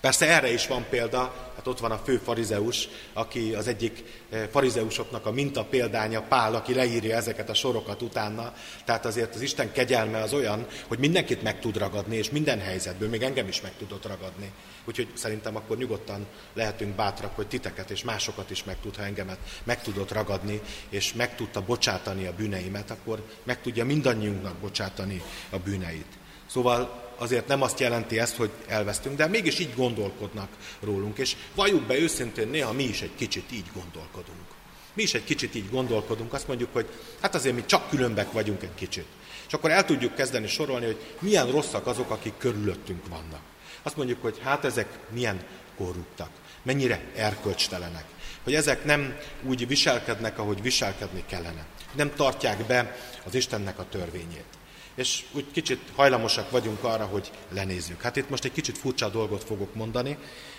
Persze 0.00 0.28
erre 0.28 0.52
is 0.52 0.66
van 0.66 0.86
példa, 0.90 1.52
hát 1.56 1.66
ott 1.66 1.78
van 1.78 1.90
a 1.90 1.98
fő 1.98 2.16
farizeus, 2.16 2.88
aki 3.12 3.54
az 3.54 3.66
egyik 3.66 4.04
eh, 4.30 4.48
farizeusoknak 4.50 5.26
a 5.26 5.32
minta 5.32 5.64
példánya, 5.64 6.22
Pál, 6.22 6.54
aki 6.54 6.74
leírja 6.74 7.16
ezeket 7.16 7.48
a 7.48 7.54
sorokat 7.54 8.02
utána. 8.02 8.54
Tehát 8.84 9.06
azért 9.06 9.34
az 9.34 9.40
Isten 9.40 9.72
kegyelme 9.72 10.18
az 10.18 10.32
olyan, 10.32 10.66
hogy 10.88 10.98
mindenkit 10.98 11.42
meg 11.42 11.60
tud 11.60 11.76
ragadni, 11.76 12.16
és 12.16 12.30
minden 12.30 12.60
helyzetből, 12.60 13.08
még 13.08 13.22
engem 13.22 13.48
is 13.48 13.60
meg 13.60 13.72
tudott 13.78 14.06
ragadni. 14.06 14.52
Úgyhogy 14.84 15.08
szerintem 15.14 15.56
akkor 15.56 15.76
nyugodtan 15.76 16.26
lehetünk 16.54 16.94
bátrak, 16.94 17.36
hogy 17.36 17.46
titeket 17.46 17.90
és 17.90 18.04
másokat 18.04 18.50
is 18.50 18.64
meg 18.64 18.76
tud, 18.82 18.96
ha 18.96 19.02
engemet 19.02 19.38
meg 19.64 19.82
tudott 19.82 20.12
ragadni, 20.12 20.60
és 20.88 21.12
meg 21.12 21.34
tudta 21.34 21.64
bocsátani 21.64 22.26
a 22.26 22.34
bűneimet, 22.34 22.90
akkor 22.90 23.24
meg 23.42 23.60
tudja 23.60 23.84
mindannyiunknak 23.84 24.54
bocsátani 24.54 25.22
a 25.50 25.58
bűneit. 25.58 26.18
Szóval 26.52 27.08
azért 27.16 27.46
nem 27.46 27.62
azt 27.62 27.80
jelenti 27.80 28.18
ezt, 28.18 28.36
hogy 28.36 28.50
elvesztünk, 28.66 29.16
de 29.16 29.26
mégis 29.26 29.58
így 29.58 29.74
gondolkodnak 29.74 30.48
rólunk, 30.80 31.18
és 31.18 31.36
valljuk 31.54 31.82
be 31.82 31.98
őszintén, 31.98 32.48
néha 32.48 32.72
mi 32.72 32.82
is 32.82 33.00
egy 33.02 33.14
kicsit 33.16 33.52
így 33.52 33.66
gondolkodunk. 33.74 34.48
Mi 34.94 35.02
is 35.02 35.14
egy 35.14 35.24
kicsit 35.24 35.54
így 35.54 35.70
gondolkodunk, 35.70 36.32
azt 36.32 36.48
mondjuk, 36.48 36.72
hogy 36.72 36.88
hát 37.20 37.34
azért 37.34 37.54
mi 37.54 37.64
csak 37.64 37.88
különbek 37.88 38.32
vagyunk 38.32 38.62
egy 38.62 38.74
kicsit. 38.74 39.06
És 39.46 39.52
akkor 39.52 39.70
el 39.70 39.84
tudjuk 39.84 40.14
kezdeni 40.14 40.46
sorolni, 40.46 40.86
hogy 40.86 41.00
milyen 41.18 41.50
rosszak 41.50 41.86
azok, 41.86 42.10
akik 42.10 42.34
körülöttünk 42.38 43.08
vannak. 43.08 43.40
Azt 43.82 43.96
mondjuk, 43.96 44.22
hogy 44.22 44.40
hát 44.42 44.64
ezek 44.64 44.98
milyen 45.08 45.44
korruptak, 45.76 46.30
mennyire 46.62 47.00
erkölcstelenek, 47.14 48.04
hogy 48.44 48.54
ezek 48.54 48.84
nem 48.84 49.16
úgy 49.42 49.66
viselkednek, 49.66 50.38
ahogy 50.38 50.62
viselkedni 50.62 51.24
kellene. 51.26 51.66
Nem 51.92 52.14
tartják 52.14 52.66
be 52.66 52.96
az 53.26 53.34
Istennek 53.34 53.78
a 53.78 53.88
törvényét. 53.88 54.58
És 54.94 55.24
úgy 55.32 55.46
kicsit 55.52 55.80
hajlamosak 55.94 56.50
vagyunk 56.50 56.84
arra, 56.84 57.04
hogy 57.04 57.30
lenézzük. 57.48 58.02
Hát 58.02 58.16
itt 58.16 58.28
most 58.30 58.44
egy 58.44 58.52
kicsit 58.52 58.78
furcsa 58.78 59.08
dolgot 59.08 59.44
fogok 59.44 59.74
mondani. 59.74 60.18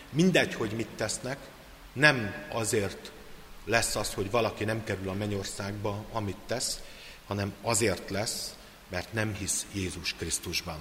Mindegy, 0.10 0.54
hogy 0.54 0.72
mit 0.72 0.89
tesznek, 0.96 1.38
nem 1.94 2.46
azért 2.52 3.12
lesz 3.65 3.96
az, 3.96 4.13
hogy 4.13 4.32
valaki 4.32 4.63
nem 4.63 4.84
kerül 4.84 5.10
a 5.10 5.13
mennyországba, 5.13 6.06
amit 6.12 6.38
tesz, 6.48 6.80
hanem 7.28 7.54
azért 7.62 8.10
lesz, 8.10 8.56
mert 8.89 9.13
nem 9.13 9.34
hisz 9.34 9.65
Jézus 9.74 10.13
Krisztusban. 10.13 10.80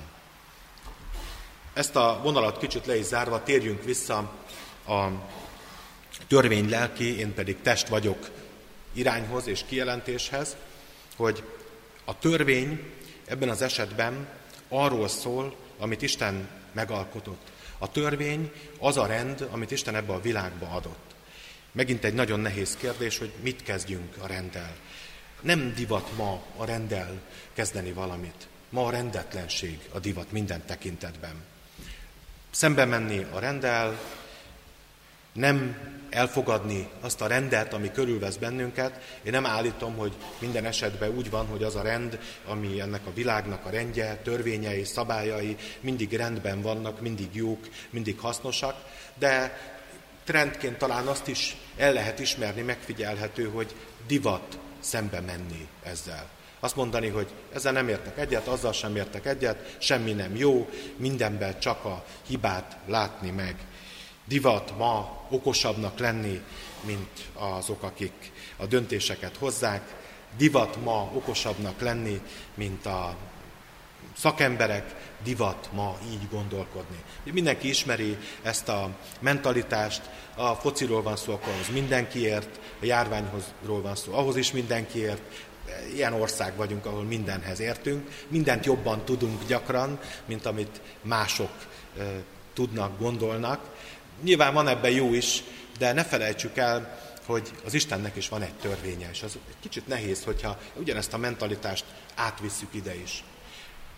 Ezt 1.73 1.97
a 1.97 2.21
vonalat 2.23 2.59
kicsit 2.59 2.87
le 2.87 2.97
is 2.97 3.05
zárva, 3.05 3.43
térjünk 3.43 3.85
vissza 3.85 4.17
a 4.87 5.09
törvény 6.29 6.69
lelki, 6.69 7.19
én 7.19 7.35
pedig 7.35 7.61
test 7.63 7.89
vagyok 7.89 8.31
irányhoz 8.93 9.47
és 9.47 9.65
kijelentéshez, 9.67 10.57
hogy 11.17 11.45
a 12.05 12.19
törvény 12.19 12.91
ebben 13.31 13.49
az 13.49 13.63
esetben 13.63 14.29
arról 14.69 15.09
szól, 15.09 15.57
amit 15.79 16.03
Isten 16.03 16.49
megalkotott. 16.73 17.51
A 17.79 17.91
törvény 17.91 18.53
az 18.79 18.97
a 18.97 19.07
rend, 19.07 19.49
amit 19.51 19.71
Isten 19.71 19.95
ebbe 19.95 20.13
a 20.13 20.21
világba 20.21 20.67
adott. 20.67 21.15
Megint 21.73 22.05
egy 22.05 22.15
nagyon 22.15 22.41
nehéz 22.41 22.77
kérdés, 22.77 23.19
hogy 23.19 23.33
mit 23.41 23.63
kezdjünk 23.63 24.17
a 24.19 24.27
rendel. 24.27 24.77
Nem 25.41 25.75
divat 25.75 26.17
ma 26.17 26.43
a 26.57 26.65
rendel 26.65 27.21
kezdeni 27.53 27.93
valamit. 27.93 28.49
Ma 28.69 28.87
a 28.87 28.91
rendetlenség 28.91 29.79
a 29.93 29.99
divat 29.99 30.33
minden 30.33 30.65
tekintetben. 30.67 31.35
Szembe 32.51 32.85
menni 32.85 33.27
a 33.33 33.39
rendel, 33.39 34.01
nem 35.33 35.77
elfogadni 36.11 36.89
azt 37.01 37.21
a 37.21 37.27
rendet, 37.27 37.73
ami 37.73 37.91
körülvesz 37.91 38.37
bennünket. 38.37 39.01
Én 39.23 39.33
nem 39.33 39.47
állítom, 39.47 39.97
hogy 39.97 40.13
minden 40.39 40.65
esetben 40.65 41.11
úgy 41.11 41.31
van, 41.31 41.47
hogy 41.47 41.63
az 41.63 41.77
a 41.77 41.83
rend, 41.83 42.19
ami 42.47 42.81
ennek 42.81 43.07
a 43.07 43.13
világnak 43.15 43.67
a 43.67 43.71
rendje, 43.71 44.17
törvényei, 44.17 44.85
szabályai 44.85 45.57
mindig 45.81 46.13
rendben 46.13 46.63
vannak, 46.63 47.01
mindig 47.01 47.29
jók, 47.33 47.69
mindig 47.91 48.19
hasznosak, 48.19 48.77
de 49.19 49.59
trendként 50.25 50.79
talán 50.79 51.07
azt 51.07 51.29
is 51.29 51.57
el 51.77 51.93
lehet 51.93 52.19
ismerni, 52.19 52.63
megfigyelhető, 52.63 53.49
hogy 53.49 53.75
divat 54.07 54.59
szembe 54.81 55.21
menni 55.21 55.69
ezzel. 55.83 56.29
Azt 56.61 56.77
mondani, 56.77 57.09
hogy 57.09 57.27
ezzel 57.53 57.73
nem 57.73 57.89
értek 57.89 58.19
egyet, 58.19 58.47
azzal 58.47 58.73
sem 58.73 58.97
értek 58.97 59.27
egyet, 59.27 59.77
semmi 59.79 60.13
nem 60.13 60.37
jó, 60.37 60.69
mindenben 60.97 61.59
csak 61.59 61.85
a 61.85 62.05
hibát 62.27 62.77
látni 62.87 63.31
meg. 63.31 63.57
Divat 64.31 64.79
ma 64.79 65.27
okosabbnak 65.31 65.99
lenni, 65.99 66.41
mint 66.85 67.31
azok, 67.35 67.83
akik 67.83 68.33
a 68.57 68.67
döntéseket 68.67 69.37
hozzák. 69.37 69.95
Divat 70.37 70.83
ma 70.85 71.11
okosabbnak 71.15 71.81
lenni, 71.81 72.21
mint 72.55 72.87
a 72.87 73.17
szakemberek, 74.17 75.13
divat 75.23 75.69
ma 75.73 75.99
így 76.11 76.29
gondolkodni. 76.31 76.97
Mindenki 77.25 77.69
ismeri 77.69 78.17
ezt 78.43 78.69
a 78.69 78.91
mentalitást, 79.21 80.03
a 80.37 80.55
fociról 80.55 81.03
van 81.03 81.17
szó, 81.17 81.33
akkor 81.33 81.53
az 81.61 81.69
mindenkiért, 81.73 82.61
a 82.81 82.85
járványhozról 82.85 83.83
van 83.83 83.97
szó, 83.97 84.15
ahhoz 84.15 84.37
is 84.37 84.53
mindenkiért, 84.53 85.23
ilyen 85.95 86.13
ország 86.13 86.57
vagyunk, 86.57 86.87
ahol 86.87 87.05
mindenhez 87.05 87.61
értünk, 87.61 88.11
mindent 88.29 88.67
jobban 88.67 89.05
tudunk 89.05 89.47
gyakran, 89.47 89.99
mint 90.25 90.47
amit 90.47 90.81
mások 91.03 91.51
e, 91.99 92.03
tudnak, 92.55 92.99
gondolnak. 92.99 93.79
Nyilván 94.23 94.55
van 94.55 94.69
ebben 94.69 94.91
jó 94.91 95.15
is, 95.15 95.43
de 95.79 95.93
ne 95.93 96.05
felejtsük 96.05 96.57
el, 96.57 96.99
hogy 97.27 97.51
az 97.65 97.75
Istennek 97.75 98.17
is 98.17 98.29
van 98.29 98.43
egy 98.43 98.55
törvénye, 98.55 99.09
és 99.13 99.23
az 99.23 99.39
egy 99.49 99.55
kicsit 99.61 99.87
nehéz, 99.87 100.25
hogyha 100.25 100.59
ugyanezt 100.75 101.13
a 101.13 101.19
mentalitást 101.19 101.85
átvisszük 102.15 102.75
ide 102.75 102.95
is. 102.95 103.25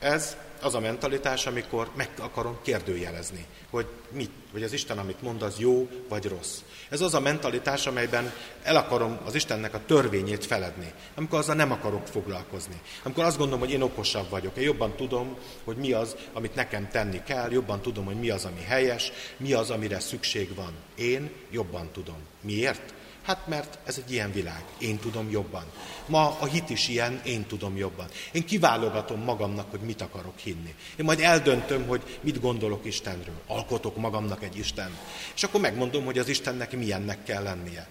Ez 0.02 0.36
az 0.60 0.74
a 0.74 0.80
mentalitás, 0.80 1.46
amikor 1.46 1.90
meg 1.96 2.10
akarom 2.18 2.58
kérdőjelezni, 2.62 3.46
hogy 3.70 3.86
mit, 4.10 4.30
hogy 4.52 4.62
az 4.62 4.72
Isten, 4.72 4.98
amit 4.98 5.22
mond, 5.22 5.42
az 5.42 5.58
jó 5.58 5.88
vagy 6.08 6.24
rossz. 6.24 6.58
Ez 6.88 7.00
az 7.00 7.14
a 7.14 7.20
mentalitás, 7.20 7.86
amelyben 7.86 8.32
el 8.62 8.76
akarom 8.76 9.18
az 9.24 9.34
Istennek 9.34 9.74
a 9.74 9.80
törvényét 9.86 10.46
feledni, 10.46 10.92
amikor 11.14 11.38
azzal 11.38 11.54
nem 11.54 11.72
akarok 11.72 12.06
foglalkozni. 12.06 12.80
Amikor 13.02 13.24
azt 13.24 13.36
gondolom, 13.36 13.60
hogy 13.60 13.70
én 13.70 13.82
okosabb 13.82 14.28
vagyok, 14.30 14.56
én 14.56 14.64
jobban 14.64 14.96
tudom, 14.96 15.36
hogy 15.64 15.76
mi 15.76 15.92
az, 15.92 16.16
amit 16.32 16.54
nekem 16.54 16.88
tenni 16.88 17.22
kell, 17.22 17.50
jobban 17.50 17.80
tudom, 17.80 18.04
hogy 18.04 18.18
mi 18.18 18.30
az, 18.30 18.44
ami 18.44 18.62
helyes, 18.66 19.12
mi 19.36 19.52
az, 19.52 19.70
amire 19.70 20.00
szükség 20.00 20.54
van. 20.54 20.72
Én 20.94 21.30
jobban 21.50 21.90
tudom. 21.92 22.18
Miért? 22.40 22.94
Hát 23.22 23.46
mert 23.46 23.78
ez 23.84 24.00
egy 24.04 24.12
ilyen 24.12 24.32
világ, 24.32 24.64
én 24.78 24.98
tudom 24.98 25.30
jobban. 25.30 25.64
Ma 26.06 26.36
a 26.40 26.44
hit 26.44 26.70
is 26.70 26.88
ilyen, 26.88 27.20
én 27.24 27.46
tudom 27.46 27.76
jobban. 27.76 28.06
Én 28.32 28.44
kiválogatom 28.44 29.20
magamnak, 29.20 29.70
hogy 29.70 29.80
mit 29.80 30.00
akarok 30.00 30.38
hinni. 30.38 30.74
Én 30.96 31.04
majd 31.04 31.20
eldöntöm, 31.20 31.86
hogy 31.86 32.18
mit 32.20 32.40
gondolok 32.40 32.84
Istenről. 32.84 33.40
Alkotok 33.46 33.96
magamnak 33.96 34.42
egy 34.42 34.58
Isten. 34.58 34.98
És 35.34 35.42
akkor 35.42 35.60
megmondom, 35.60 36.04
hogy 36.04 36.18
az 36.18 36.28
Istennek 36.28 36.76
milyennek 36.76 37.24
kell 37.24 37.42
lennie. 37.42 37.88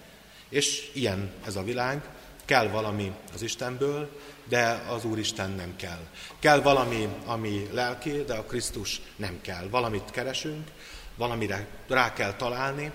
És 0.50 0.89
ilyen 0.94 1.32
ez 1.46 1.56
a 1.56 1.63
világ. 1.63 2.10
Kell 2.46 2.67
valami 2.67 3.12
az 3.34 3.41
Istenből, 3.41 4.10
de 4.50 4.84
az 4.89 5.06
Úristen 5.06 5.52
nem 5.52 5.76
kell. 5.76 6.00
Kell 6.39 6.62
valami, 6.62 7.08
ami 7.26 7.67
lelki, 7.72 8.24
de 8.24 8.34
a 8.34 8.44
Krisztus 8.44 9.02
nem 9.15 9.39
kell. 9.41 9.67
Valamit 9.70 10.12
keresünk, 10.12 10.67
valamire 11.15 11.67
rá 11.88 12.13
kell 12.13 12.34
találni, 12.34 12.91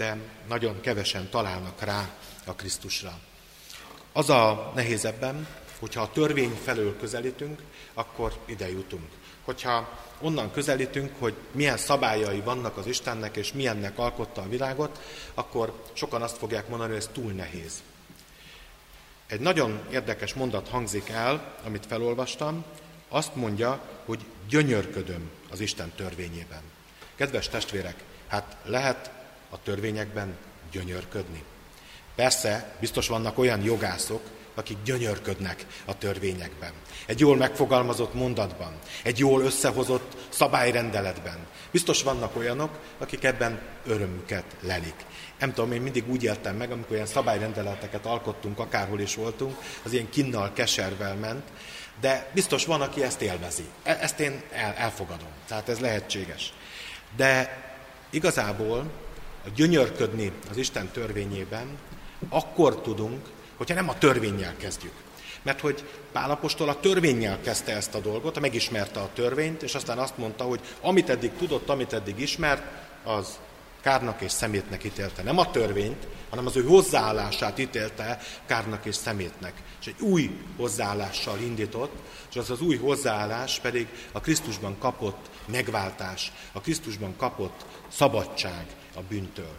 de 0.00 0.16
nagyon 0.48 0.80
kevesen 0.80 1.28
találnak 1.30 1.80
rá 1.80 2.08
a 2.44 2.54
Krisztusra. 2.54 3.18
Az 4.12 4.30
a 4.30 4.72
nehéz 4.74 5.04
ebben, 5.04 5.46
hogyha 5.78 6.02
a 6.02 6.10
törvény 6.12 6.58
felől 6.64 6.98
közelítünk, 6.98 7.60
akkor 7.94 8.38
ide 8.44 8.70
jutunk. 8.70 9.08
Hogyha 9.44 9.98
onnan 10.20 10.52
közelítünk, 10.52 11.12
hogy 11.18 11.34
milyen 11.52 11.76
szabályai 11.76 12.40
vannak 12.40 12.76
az 12.76 12.86
Istennek, 12.86 13.36
és 13.36 13.52
milyennek 13.52 13.98
alkotta 13.98 14.42
a 14.42 14.48
világot, 14.48 15.00
akkor 15.34 15.82
sokan 15.92 16.22
azt 16.22 16.36
fogják 16.36 16.68
mondani, 16.68 16.90
hogy 16.90 17.00
ez 17.00 17.10
túl 17.12 17.32
nehéz. 17.32 17.82
Egy 19.26 19.40
nagyon 19.40 19.80
érdekes 19.90 20.34
mondat 20.34 20.68
hangzik 20.68 21.08
el, 21.08 21.54
amit 21.64 21.86
felolvastam, 21.86 22.64
azt 23.08 23.34
mondja, 23.34 23.80
hogy 24.04 24.24
gyönyörködöm 24.48 25.30
az 25.50 25.60
Isten 25.60 25.92
törvényében. 25.96 26.62
Kedves 27.14 27.48
testvérek, 27.48 28.04
hát 28.26 28.56
lehet 28.64 29.18
a 29.50 29.62
törvényekben 29.62 30.36
gyönyörködni. 30.70 31.42
Persze, 32.14 32.74
biztos 32.80 33.08
vannak 33.08 33.38
olyan 33.38 33.62
jogászok, 33.62 34.22
akik 34.54 34.76
gyönyörködnek 34.84 35.66
a 35.84 35.98
törvényekben. 35.98 36.72
Egy 37.06 37.20
jól 37.20 37.36
megfogalmazott 37.36 38.14
mondatban, 38.14 38.72
egy 39.02 39.18
jól 39.18 39.42
összehozott 39.42 40.16
szabályrendeletben. 40.28 41.46
Biztos 41.70 42.02
vannak 42.02 42.36
olyanok, 42.36 42.78
akik 42.98 43.24
ebben 43.24 43.60
örömüket 43.86 44.44
lelik. 44.60 44.94
Nem 45.38 45.52
tudom, 45.52 45.72
én 45.72 45.80
mindig 45.80 46.10
úgy 46.10 46.22
éltem 46.22 46.56
meg, 46.56 46.70
amikor 46.70 46.94
ilyen 46.94 47.06
szabályrendeleteket 47.06 48.06
alkottunk, 48.06 48.58
akárhol 48.58 49.00
is 49.00 49.14
voltunk, 49.14 49.56
az 49.82 49.92
ilyen 49.92 50.10
kinnal, 50.10 50.52
keservel 50.52 51.14
ment, 51.14 51.44
de 52.00 52.30
biztos 52.34 52.64
van, 52.64 52.80
aki 52.80 53.02
ezt 53.02 53.22
élvezi. 53.22 53.64
E- 53.82 53.98
ezt 54.00 54.20
én 54.20 54.42
el, 54.52 54.74
elfogadom, 54.74 55.28
tehát 55.48 55.68
ez 55.68 55.78
lehetséges. 55.78 56.52
De 57.16 57.62
igazából 58.10 58.90
gyönyörködni 59.54 60.32
az 60.50 60.56
Isten 60.56 60.88
törvényében, 60.88 61.78
akkor 62.28 62.80
tudunk, 62.80 63.26
hogyha 63.56 63.74
nem 63.74 63.88
a 63.88 63.98
törvényel 63.98 64.56
kezdjük. 64.56 64.92
Mert 65.42 65.60
hogy 65.60 65.84
Pálapostól 66.12 66.68
a 66.68 66.80
törvényel 66.80 67.40
kezdte 67.40 67.76
ezt 67.76 67.94
a 67.94 68.00
dolgot, 68.00 68.40
megismerte 68.40 69.00
a 69.00 69.10
törvényt, 69.14 69.62
és 69.62 69.74
aztán 69.74 69.98
azt 69.98 70.18
mondta, 70.18 70.44
hogy 70.44 70.60
amit 70.80 71.10
eddig 71.10 71.32
tudott, 71.38 71.68
amit 71.68 71.92
eddig 71.92 72.18
ismert, 72.18 72.62
az 73.04 73.38
kárnak 73.80 74.20
és 74.20 74.32
szemétnek 74.32 74.84
ítélte. 74.84 75.22
Nem 75.22 75.38
a 75.38 75.50
törvényt, 75.50 76.06
hanem 76.30 76.46
az 76.46 76.56
ő 76.56 76.64
hozzáállását 76.64 77.58
ítélte 77.58 78.20
kárnak 78.46 78.84
és 78.84 78.94
szemétnek. 78.94 79.52
És 79.80 79.86
egy 79.86 80.00
új 80.00 80.38
hozzáállással 80.56 81.38
indított, 81.40 81.92
és 82.30 82.36
az 82.36 82.50
az 82.50 82.60
új 82.60 82.76
hozzáállás 82.76 83.58
pedig 83.58 83.86
a 84.12 84.20
Krisztusban 84.20 84.78
kapott 84.78 85.30
megváltás, 85.46 86.32
a 86.52 86.60
Krisztusban 86.60 87.16
kapott 87.16 87.64
szabadság 87.88 88.66
a 88.94 89.00
bűntől. 89.08 89.56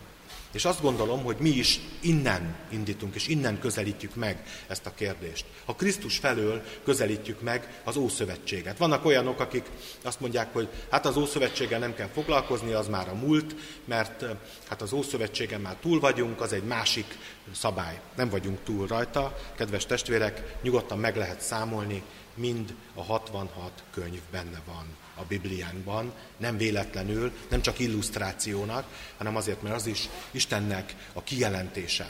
És 0.52 0.66
azt 0.66 0.82
gondolom, 0.82 1.24
hogy 1.24 1.38
mi 1.40 1.50
is 1.50 1.80
innen 2.00 2.56
indítunk, 2.70 3.16
és 3.16 3.28
innen 3.28 3.60
közelítjük 3.60 4.16
meg 4.16 4.44
ezt 4.68 4.86
a 4.86 4.94
kérdést. 4.94 5.46
Ha 5.66 5.76
Krisztus 5.76 6.18
felől 6.18 6.64
közelítjük 6.84 7.42
meg 7.42 7.82
az 7.84 7.98
Ószövetséget. 7.98 8.78
Vannak 8.78 9.06
olyanok, 9.06 9.40
akik 9.40 9.66
azt 10.04 10.20
mondják, 10.20 10.54
hogy 10.54 10.70
hát 10.90 11.06
az 11.06 11.18
Ószövetséggel 11.18 11.80
nem 11.80 11.94
kell 11.94 12.08
foglalkozni, 12.08 12.72
az 12.72 12.88
már 12.88 13.10
a 13.10 13.14
múlt, 13.14 13.56
mert 13.86 14.26
hát 14.68 14.82
az 14.82 14.94
Ószövetségen 14.94 15.62
már 15.62 15.76
túl 15.82 16.00
vagyunk, 16.00 16.42
az 16.42 16.54
egy 16.54 16.64
másik 16.64 17.18
szabály. 17.52 18.00
Nem 18.16 18.30
vagyunk 18.30 18.64
túl 18.64 18.88
rajta, 18.88 19.38
kedves 19.56 19.86
testvérek, 19.86 20.56
nyugodtan 20.62 21.00
meg 21.00 21.16
lehet 21.16 21.42
számolni, 21.42 22.04
mind 22.36 22.76
a 22.94 23.04
66 23.04 23.84
könyv 23.92 24.22
benne 24.32 24.62
van 24.66 24.86
a 25.16 25.24
Bibliánkban, 25.24 26.14
nem 26.38 26.58
véletlenül, 26.58 27.32
nem 27.50 27.62
csak 27.62 27.80
illusztrációnak, 27.80 28.86
hanem 29.18 29.36
azért, 29.36 29.62
mert 29.62 29.76
az 29.76 29.86
is 29.86 30.10
Istennek 30.32 30.96
a 31.14 31.24
kijelentése. 31.24 32.10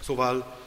Szóval 0.00 0.58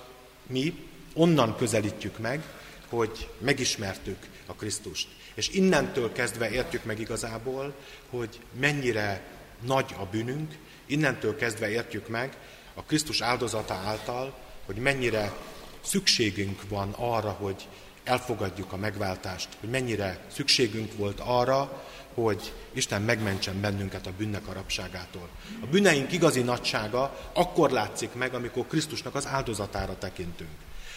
mi 0.47 0.87
onnan 1.13 1.55
közelítjük 1.55 2.19
meg, 2.19 2.43
hogy 2.89 3.29
megismertük 3.37 4.17
a 4.45 4.53
Krisztust. 4.53 5.07
És 5.33 5.49
innentől 5.49 6.11
kezdve 6.11 6.49
értjük 6.49 6.83
meg 6.83 6.99
igazából, 6.99 7.75
hogy 8.09 8.39
mennyire 8.59 9.23
nagy 9.61 9.95
a 9.97 10.05
bűnünk, 10.05 10.57
innentől 10.85 11.35
kezdve 11.35 11.69
értjük 11.69 12.07
meg 12.07 12.37
a 12.73 12.83
Krisztus 12.83 13.21
áldozata 13.21 13.73
által, 13.73 14.37
hogy 14.65 14.75
mennyire 14.75 15.33
szükségünk 15.81 16.69
van 16.69 16.91
arra, 16.91 17.29
hogy 17.29 17.67
elfogadjuk 18.03 18.71
a 18.71 18.77
megváltást, 18.77 19.49
hogy 19.59 19.69
mennyire 19.69 20.19
szükségünk 20.31 20.95
volt 20.95 21.19
arra, 21.19 21.83
hogy 22.13 22.53
Isten 22.73 23.01
megmentsen 23.01 23.61
bennünket 23.61 24.07
a 24.07 24.11
bűnnek 24.17 24.47
a 24.47 24.53
rabságától. 24.53 25.29
A 25.61 25.65
bűneink 25.65 26.11
igazi 26.11 26.41
nagysága 26.41 27.31
akkor 27.33 27.71
látszik 27.71 28.13
meg, 28.13 28.33
amikor 28.33 28.67
Krisztusnak 28.67 29.15
az 29.15 29.27
áldozatára 29.27 29.97
tekintünk. 29.97 30.49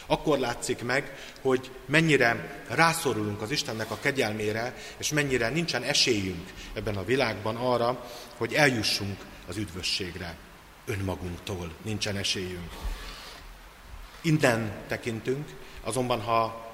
Akkor 0.07 0.39
látszik 0.39 0.83
meg, 0.83 1.17
hogy 1.41 1.71
mennyire 1.87 2.63
rászorulunk 2.69 3.43
az 3.43 3.51
Istennek 3.51 3.91
a 3.91 3.99
kegyelmére, 4.01 4.75
és 4.97 5.13
mennyire 5.13 5.49
nincsen 5.49 5.83
esélyünk 5.83 6.53
ebben 6.75 6.97
a 6.97 7.05
világban 7.05 7.57
arra, 7.57 8.11
hogy 8.37 8.53
eljussunk 8.53 9.19
az 9.49 9.57
üdvösségre. 9.57 10.37
Önmagunktól 10.85 11.73
nincsen 11.83 12.17
esélyünk. 12.17 12.71
Innen 14.21 14.73
tekintünk, 14.89 15.49
azonban 15.83 16.21
ha 16.21 16.66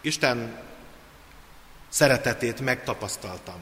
Isten 0.00 0.58
szeretetét 1.88 2.60
megtapasztaltam. 2.60 3.58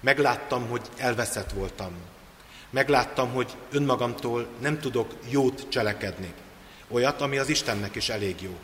Megláttam, 0.00 0.68
hogy 0.68 0.82
elveszett 0.96 1.50
voltam. 1.50 1.92
Megláttam, 2.70 3.32
hogy 3.32 3.56
önmagamtól 3.70 4.48
nem 4.60 4.78
tudok 4.80 5.14
jót 5.28 5.68
cselekedni. 5.68 6.32
Olyat, 6.88 7.20
ami 7.20 7.38
az 7.38 7.48
Istennek 7.48 7.94
is 7.94 8.08
elég 8.08 8.42
jó. 8.42 8.58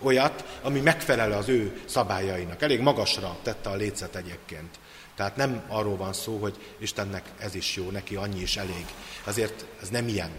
Olyat, 0.00 0.58
ami 0.62 0.80
megfelel 0.80 1.32
az 1.32 1.48
ő 1.48 1.80
szabályainak. 1.84 2.62
Elég 2.62 2.80
magasra 2.80 3.36
tette 3.42 3.68
a 3.70 3.74
lécet 3.74 4.16
egyébként. 4.16 4.78
Tehát 5.14 5.36
nem 5.36 5.62
arról 5.68 5.96
van 5.96 6.12
szó, 6.12 6.38
hogy 6.38 6.74
Istennek 6.78 7.30
ez 7.38 7.54
is 7.54 7.76
jó, 7.76 7.90
neki 7.90 8.16
annyi 8.16 8.40
is 8.40 8.56
elég. 8.56 8.84
Azért 9.24 9.64
ez 9.82 9.88
nem 9.88 10.08
ilyen. 10.08 10.30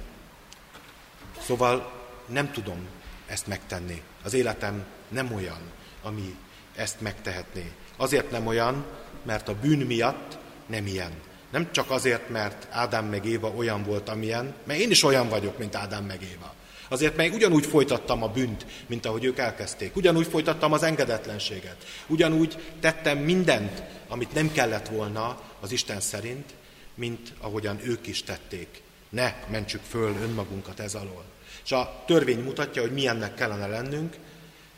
Szóval 1.41 1.91
nem 2.25 2.51
tudom 2.51 2.87
ezt 3.27 3.47
megtenni. 3.47 4.01
Az 4.23 4.33
életem 4.33 4.85
nem 5.07 5.33
olyan, 5.33 5.59
ami 6.01 6.35
ezt 6.75 7.01
megtehetné. 7.01 7.71
Azért 7.97 8.31
nem 8.31 8.47
olyan, 8.47 8.85
mert 9.23 9.47
a 9.47 9.55
bűn 9.61 9.85
miatt 9.85 10.37
nem 10.65 10.85
ilyen. 10.87 11.11
Nem 11.51 11.71
csak 11.71 11.91
azért, 11.91 12.29
mert 12.29 12.67
Ádám 12.69 13.05
meg 13.05 13.25
Éva 13.25 13.53
olyan 13.55 13.83
volt, 13.83 14.09
amilyen, 14.09 14.53
mert 14.63 14.79
én 14.79 14.91
is 14.91 15.03
olyan 15.03 15.29
vagyok, 15.29 15.57
mint 15.57 15.75
Ádám 15.75 16.03
meg 16.03 16.21
Éva. 16.21 16.53
Azért, 16.89 17.15
mert 17.15 17.33
ugyanúgy 17.33 17.65
folytattam 17.65 18.23
a 18.23 18.27
bűnt, 18.27 18.65
mint 18.87 19.05
ahogy 19.05 19.23
ők 19.23 19.37
elkezdték. 19.37 19.95
Ugyanúgy 19.95 20.27
folytattam 20.27 20.73
az 20.73 20.83
engedetlenséget. 20.83 21.85
Ugyanúgy 22.07 22.73
tettem 22.79 23.17
mindent, 23.17 23.83
amit 24.07 24.33
nem 24.33 24.51
kellett 24.51 24.87
volna 24.87 25.41
az 25.59 25.71
Isten 25.71 25.99
szerint, 25.99 26.53
mint 26.95 27.33
ahogyan 27.39 27.79
ők 27.83 28.07
is 28.07 28.23
tették. 28.23 28.81
Ne 29.09 29.33
mentsük 29.47 29.81
föl 29.89 30.15
önmagunkat 30.21 30.79
ez 30.79 30.95
alól. 30.95 31.23
És 31.63 31.71
a 31.71 32.03
törvény 32.07 32.39
mutatja, 32.39 32.81
hogy 32.81 32.91
milyennek 32.91 33.33
kellene 33.33 33.67
lennünk, 33.67 34.15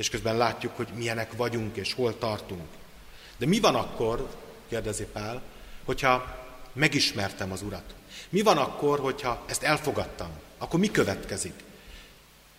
és 0.01 0.09
közben 0.09 0.37
látjuk, 0.37 0.75
hogy 0.75 0.87
milyenek 0.95 1.33
vagyunk 1.35 1.75
és 1.75 1.93
hol 1.93 2.17
tartunk. 2.17 2.67
De 3.37 3.45
mi 3.45 3.59
van 3.59 3.75
akkor, 3.75 4.29
kérdezi 4.69 5.03
Pál, 5.03 5.41
hogyha 5.85 6.39
megismertem 6.73 7.51
az 7.51 7.61
Urat? 7.61 7.93
Mi 8.29 8.41
van 8.41 8.57
akkor, 8.57 8.99
hogyha 8.99 9.43
ezt 9.45 9.63
elfogadtam? 9.63 10.29
Akkor 10.57 10.79
mi 10.79 10.91
következik? 10.91 11.53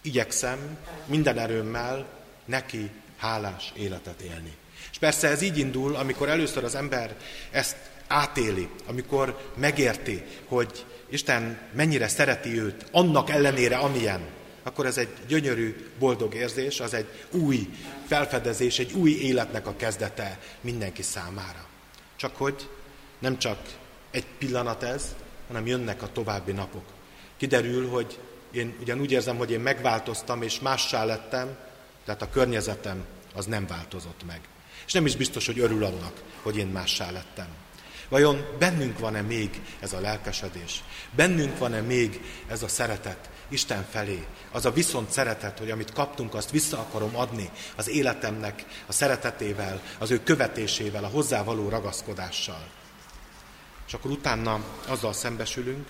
Igyekszem 0.02 0.78
minden 1.06 1.38
erőmmel 1.38 2.06
neki 2.44 2.90
hálás 3.16 3.72
életet 3.76 4.20
élni. 4.20 4.56
És 4.90 4.98
persze 4.98 5.28
ez 5.28 5.42
így 5.42 5.58
indul, 5.58 5.94
amikor 5.94 6.28
először 6.28 6.64
az 6.64 6.74
ember 6.74 7.16
ezt 7.50 7.76
átéli, 8.06 8.68
amikor 8.86 9.50
megérti, 9.54 10.22
hogy 10.46 10.84
Isten 11.08 11.58
mennyire 11.72 12.08
szereti 12.08 12.60
őt, 12.60 12.86
annak 12.90 13.30
ellenére, 13.30 13.76
amilyen, 13.76 14.20
akkor 14.62 14.86
ez 14.86 14.96
egy 14.96 15.08
gyönyörű, 15.26 15.90
boldog 15.98 16.34
érzés, 16.34 16.80
az 16.80 16.94
egy 16.94 17.06
új 17.30 17.68
felfedezés, 18.06 18.78
egy 18.78 18.92
új 18.92 19.10
életnek 19.10 19.66
a 19.66 19.76
kezdete 19.76 20.38
mindenki 20.60 21.02
számára. 21.02 21.66
Csak 22.16 22.36
hogy 22.36 22.68
nem 23.18 23.38
csak 23.38 23.58
egy 24.10 24.26
pillanat 24.38 24.82
ez, 24.82 25.14
hanem 25.46 25.66
jönnek 25.66 26.02
a 26.02 26.12
további 26.12 26.52
napok. 26.52 26.84
Kiderül, 27.36 27.88
hogy 27.88 28.18
én 28.50 28.76
ugyanúgy 28.80 29.12
érzem, 29.12 29.36
hogy 29.36 29.50
én 29.50 29.60
megváltoztam 29.60 30.42
és 30.42 30.60
mássá 30.60 31.04
lettem, 31.04 31.56
tehát 32.04 32.22
a 32.22 32.30
környezetem 32.30 33.04
az 33.34 33.46
nem 33.46 33.66
változott 33.66 34.26
meg. 34.26 34.40
És 34.86 34.92
nem 34.92 35.06
is 35.06 35.16
biztos, 35.16 35.46
hogy 35.46 35.58
örül 35.58 35.84
annak, 35.84 36.22
hogy 36.42 36.56
én 36.56 36.66
mássá 36.66 37.10
lettem. 37.10 37.48
Vajon 38.08 38.46
bennünk 38.58 38.98
van-e 38.98 39.20
még 39.20 39.60
ez 39.80 39.92
a 39.92 40.00
lelkesedés? 40.00 40.82
Bennünk 41.10 41.58
van-e 41.58 41.80
még 41.80 42.20
ez 42.48 42.62
a 42.62 42.68
szeretet 42.68 43.30
Isten 43.52 43.86
felé? 43.90 44.26
Az 44.52 44.66
a 44.66 44.72
viszont 44.72 45.10
szeretet, 45.10 45.58
hogy 45.58 45.70
amit 45.70 45.92
kaptunk, 45.92 46.34
azt 46.34 46.50
vissza 46.50 46.78
akarom 46.78 47.16
adni 47.16 47.50
az 47.76 47.88
életemnek 47.88 48.64
a 48.86 48.92
szeretetével, 48.92 49.80
az 49.98 50.10
ő 50.10 50.22
követésével, 50.22 51.04
a 51.04 51.08
hozzávaló 51.08 51.68
ragaszkodással. 51.68 52.66
És 53.86 53.94
akkor 53.94 54.10
utána 54.10 54.64
azzal 54.86 55.12
szembesülünk, 55.12 55.86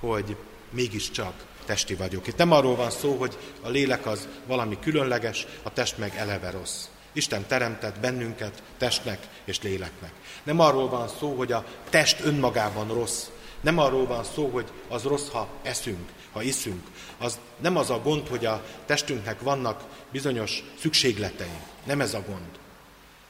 hogy 0.00 0.36
mégiscsak 0.70 1.44
testi 1.64 1.94
vagyok. 1.94 2.26
Itt 2.26 2.36
nem 2.36 2.52
arról 2.52 2.76
van 2.76 2.90
szó, 2.90 3.16
hogy 3.16 3.38
a 3.62 3.68
lélek 3.68 4.06
az 4.06 4.28
valami 4.46 4.78
különleges, 4.78 5.46
a 5.62 5.72
test 5.72 5.98
meg 5.98 6.16
eleve 6.16 6.50
rossz. 6.50 6.84
Isten 7.12 7.46
teremtett 7.46 8.00
bennünket 8.00 8.62
testnek 8.78 9.28
és 9.44 9.62
léleknek. 9.62 10.12
Nem 10.42 10.60
arról 10.60 10.88
van 10.88 11.08
szó, 11.18 11.36
hogy 11.36 11.52
a 11.52 11.64
test 11.90 12.20
önmagában 12.20 12.88
rossz. 12.88 13.24
Nem 13.60 13.78
arról 13.78 14.06
van 14.06 14.24
szó, 14.24 14.48
hogy 14.48 14.66
az 14.88 15.02
rossz, 15.02 15.28
ha 15.28 15.48
eszünk, 15.62 16.08
ha 16.36 16.42
iszünk. 16.42 16.86
Az 17.18 17.38
nem 17.58 17.76
az 17.76 17.90
a 17.90 18.00
gond, 18.00 18.28
hogy 18.28 18.46
a 18.46 18.64
testünknek 18.86 19.40
vannak 19.40 19.84
bizonyos 20.10 20.62
szükségletei. 20.78 21.58
Nem 21.84 22.00
ez 22.00 22.14
a 22.14 22.22
gond. 22.26 22.58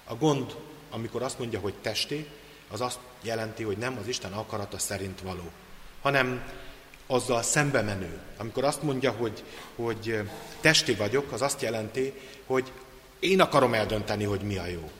A 0.05 0.15
gond, 0.15 0.55
amikor 0.91 1.23
azt 1.23 1.39
mondja, 1.39 1.61
hogy 1.61 1.75
testé, 1.75 2.27
az 2.71 2.81
azt 2.81 2.99
jelenti, 3.23 3.63
hogy 3.63 3.77
nem 3.77 3.99
az 4.01 4.09
Isten 4.09 4.33
akarata 4.33 4.79
szerint 4.79 5.21
való, 5.21 5.51
hanem 6.03 6.53
azzal 7.07 7.43
szembe 7.43 7.83
menő. 7.83 8.21
Amikor 8.37 8.65
azt 8.65 8.83
mondja, 8.83 9.11
hogy, 9.11 9.43
hogy 9.77 10.21
testi 10.61 10.95
vagyok, 10.95 11.33
az 11.33 11.43
azt 11.43 11.63
jelenti, 11.63 12.13
hogy 12.47 12.73
én 13.19 13.41
akarom 13.41 13.75
eldönteni, 13.75 14.25
hogy 14.25 14.41
mi 14.41 14.57
a 14.57 14.67
jó. 14.67 14.91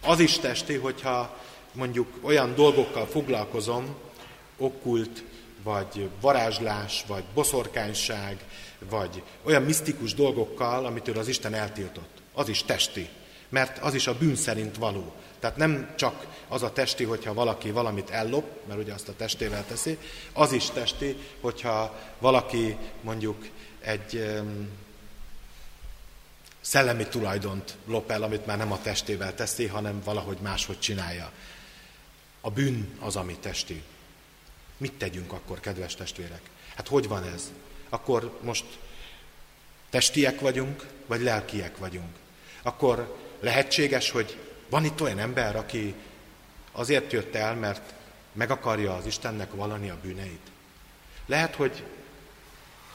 Az 0.00 0.20
is 0.20 0.38
testi, 0.38 0.74
hogyha 0.74 1.38
mondjuk 1.72 2.08
olyan 2.20 2.54
dolgokkal 2.54 3.06
foglalkozom, 3.06 3.94
okkult, 4.56 5.24
vagy 5.66 6.10
varázslás, 6.20 7.04
vagy 7.06 7.24
boszorkányság, 7.34 8.44
vagy 8.88 9.22
olyan 9.42 9.62
misztikus 9.62 10.14
dolgokkal, 10.14 10.86
amitől 10.86 11.18
az 11.18 11.28
Isten 11.28 11.54
eltiltott. 11.54 12.22
Az 12.34 12.48
is 12.48 12.62
testi, 12.62 13.08
mert 13.48 13.78
az 13.78 13.94
is 13.94 14.06
a 14.06 14.18
bűn 14.18 14.36
szerint 14.36 14.76
való. 14.76 15.12
Tehát 15.38 15.56
nem 15.56 15.94
csak 15.96 16.26
az 16.48 16.62
a 16.62 16.72
testi, 16.72 17.04
hogyha 17.04 17.34
valaki 17.34 17.70
valamit 17.70 18.10
ellop, 18.10 18.66
mert 18.66 18.80
ugye 18.80 18.92
azt 18.92 19.08
a 19.08 19.16
testével 19.16 19.64
teszi, 19.66 19.98
az 20.32 20.52
is 20.52 20.70
testi, 20.70 21.16
hogyha 21.40 21.98
valaki 22.18 22.76
mondjuk 23.00 23.46
egy 23.80 24.40
szellemi 26.60 27.06
tulajdont 27.06 27.76
lop 27.86 28.10
el, 28.10 28.22
amit 28.22 28.46
már 28.46 28.56
nem 28.56 28.72
a 28.72 28.82
testével 28.82 29.34
teszi, 29.34 29.66
hanem 29.66 30.02
valahogy 30.04 30.38
máshogy 30.42 30.78
csinálja. 30.78 31.32
A 32.40 32.50
bűn 32.50 32.96
az, 33.00 33.16
ami 33.16 33.36
testi. 33.38 33.82
Mit 34.76 34.92
tegyünk 34.92 35.32
akkor, 35.32 35.60
kedves 35.60 35.94
testvérek? 35.94 36.40
Hát 36.76 36.88
hogy 36.88 37.08
van 37.08 37.24
ez? 37.24 37.52
Akkor 37.88 38.38
most 38.42 38.64
testiek 39.90 40.40
vagyunk, 40.40 40.86
vagy 41.06 41.20
lelkiek 41.20 41.76
vagyunk? 41.76 42.16
Akkor 42.62 43.16
lehetséges, 43.40 44.10
hogy 44.10 44.38
van 44.70 44.84
itt 44.84 45.00
olyan 45.00 45.18
ember, 45.18 45.56
aki 45.56 45.94
azért 46.72 47.12
jött 47.12 47.34
el, 47.34 47.54
mert 47.54 47.94
meg 48.32 48.50
akarja 48.50 48.94
az 48.94 49.06
Istennek 49.06 49.52
valani 49.54 49.90
a 49.90 49.98
bűneit? 50.02 50.50
Lehet, 51.26 51.54
hogy 51.54 51.84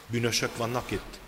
bűnösök 0.08 0.58
vannak 0.58 0.91
itt. 0.91 1.20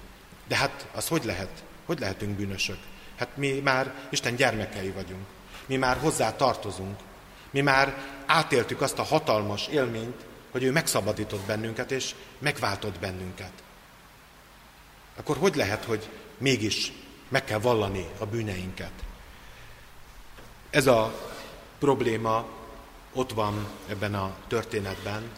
De 0.47 0.55
hát 0.55 0.87
az 0.93 1.07
hogy 1.07 1.23
lehet? 1.23 1.63
Hogy 1.85 1.99
lehetünk 1.99 2.37
bűnösök? 2.37 2.77
Hát 3.15 3.37
mi 3.37 3.59
már 3.59 3.93
Isten 4.09 4.35
gyermekei 4.35 4.89
vagyunk. 4.89 5.25
Mi 5.65 5.75
már 5.75 5.97
hozzá 5.97 6.35
tartozunk. 6.35 6.99
Mi 7.49 7.61
már 7.61 7.97
átéltük 8.25 8.81
azt 8.81 8.99
a 8.99 9.03
hatalmas 9.03 9.67
élményt, 9.67 10.25
hogy 10.53 10.63
ő 10.63 10.71
megszabadított 10.71 11.45
bennünket, 11.45 11.91
és 11.91 12.15
megváltott 12.39 12.99
bennünket. 12.99 13.51
Akkor 15.15 15.37
hogy 15.37 15.55
lehet, 15.55 15.83
hogy 15.83 16.09
mégis 16.37 16.91
meg 17.27 17.43
kell 17.43 17.59
vallani 17.59 18.07
a 18.17 18.25
bűneinket? 18.25 18.91
Ez 20.69 20.87
a 20.87 21.31
probléma 21.79 22.45
ott 23.13 23.31
van 23.31 23.67
ebben 23.87 24.15
a 24.15 24.35
történetben. 24.47 25.29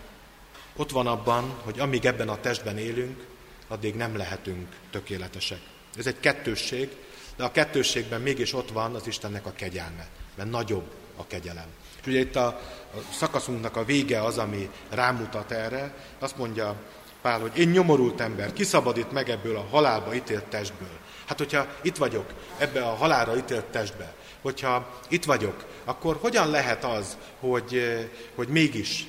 Ott 0.75 0.91
van 0.91 1.07
abban, 1.07 1.59
hogy 1.63 1.79
amíg 1.79 2.05
ebben 2.05 2.29
a 2.29 2.39
testben 2.39 2.77
élünk, 2.77 3.25
addig 3.67 3.95
nem 3.95 4.17
lehetünk 4.17 4.75
tökéletesek. 4.91 5.59
Ez 5.97 6.07
egy 6.07 6.19
kettősség, 6.19 6.89
de 7.35 7.43
a 7.43 7.51
kettősségben 7.51 8.21
mégis 8.21 8.53
ott 8.53 8.71
van 8.71 8.95
az 8.95 9.07
Istennek 9.07 9.45
a 9.45 9.53
kegyelme, 9.53 10.07
mert 10.35 10.49
nagyobb 10.49 10.91
a 11.15 11.27
kegyelem. 11.27 11.67
És 12.05 12.11
ugye 12.11 12.19
itt 12.19 12.35
a, 12.35 12.45
a 12.45 13.13
szakaszunknak 13.13 13.75
a 13.75 13.85
vége 13.85 14.23
az, 14.23 14.37
ami 14.37 14.69
rámutat 14.89 15.51
erre, 15.51 15.93
azt 16.19 16.37
mondja 16.37 16.75
Pál, 17.21 17.39
hogy 17.39 17.57
én 17.57 17.69
nyomorult 17.69 18.21
ember, 18.21 18.53
kiszabadít 18.53 19.11
meg 19.11 19.29
ebből 19.29 19.57
a 19.57 19.67
halálba 19.71 20.15
ítélt 20.15 20.43
testből. 20.43 20.99
Hát, 21.25 21.37
hogyha 21.37 21.67
itt 21.81 21.95
vagyok, 21.95 22.33
ebbe 22.57 22.81
a 22.81 22.95
halálra 22.95 23.37
ítélt 23.37 23.65
testbe, 23.65 24.13
hogyha 24.41 25.01
itt 25.07 25.25
vagyok, 25.25 25.65
akkor 25.85 26.17
hogyan 26.21 26.49
lehet 26.49 26.83
az, 26.83 27.17
hogy, 27.39 27.99
hogy 28.35 28.47
mégis 28.47 29.07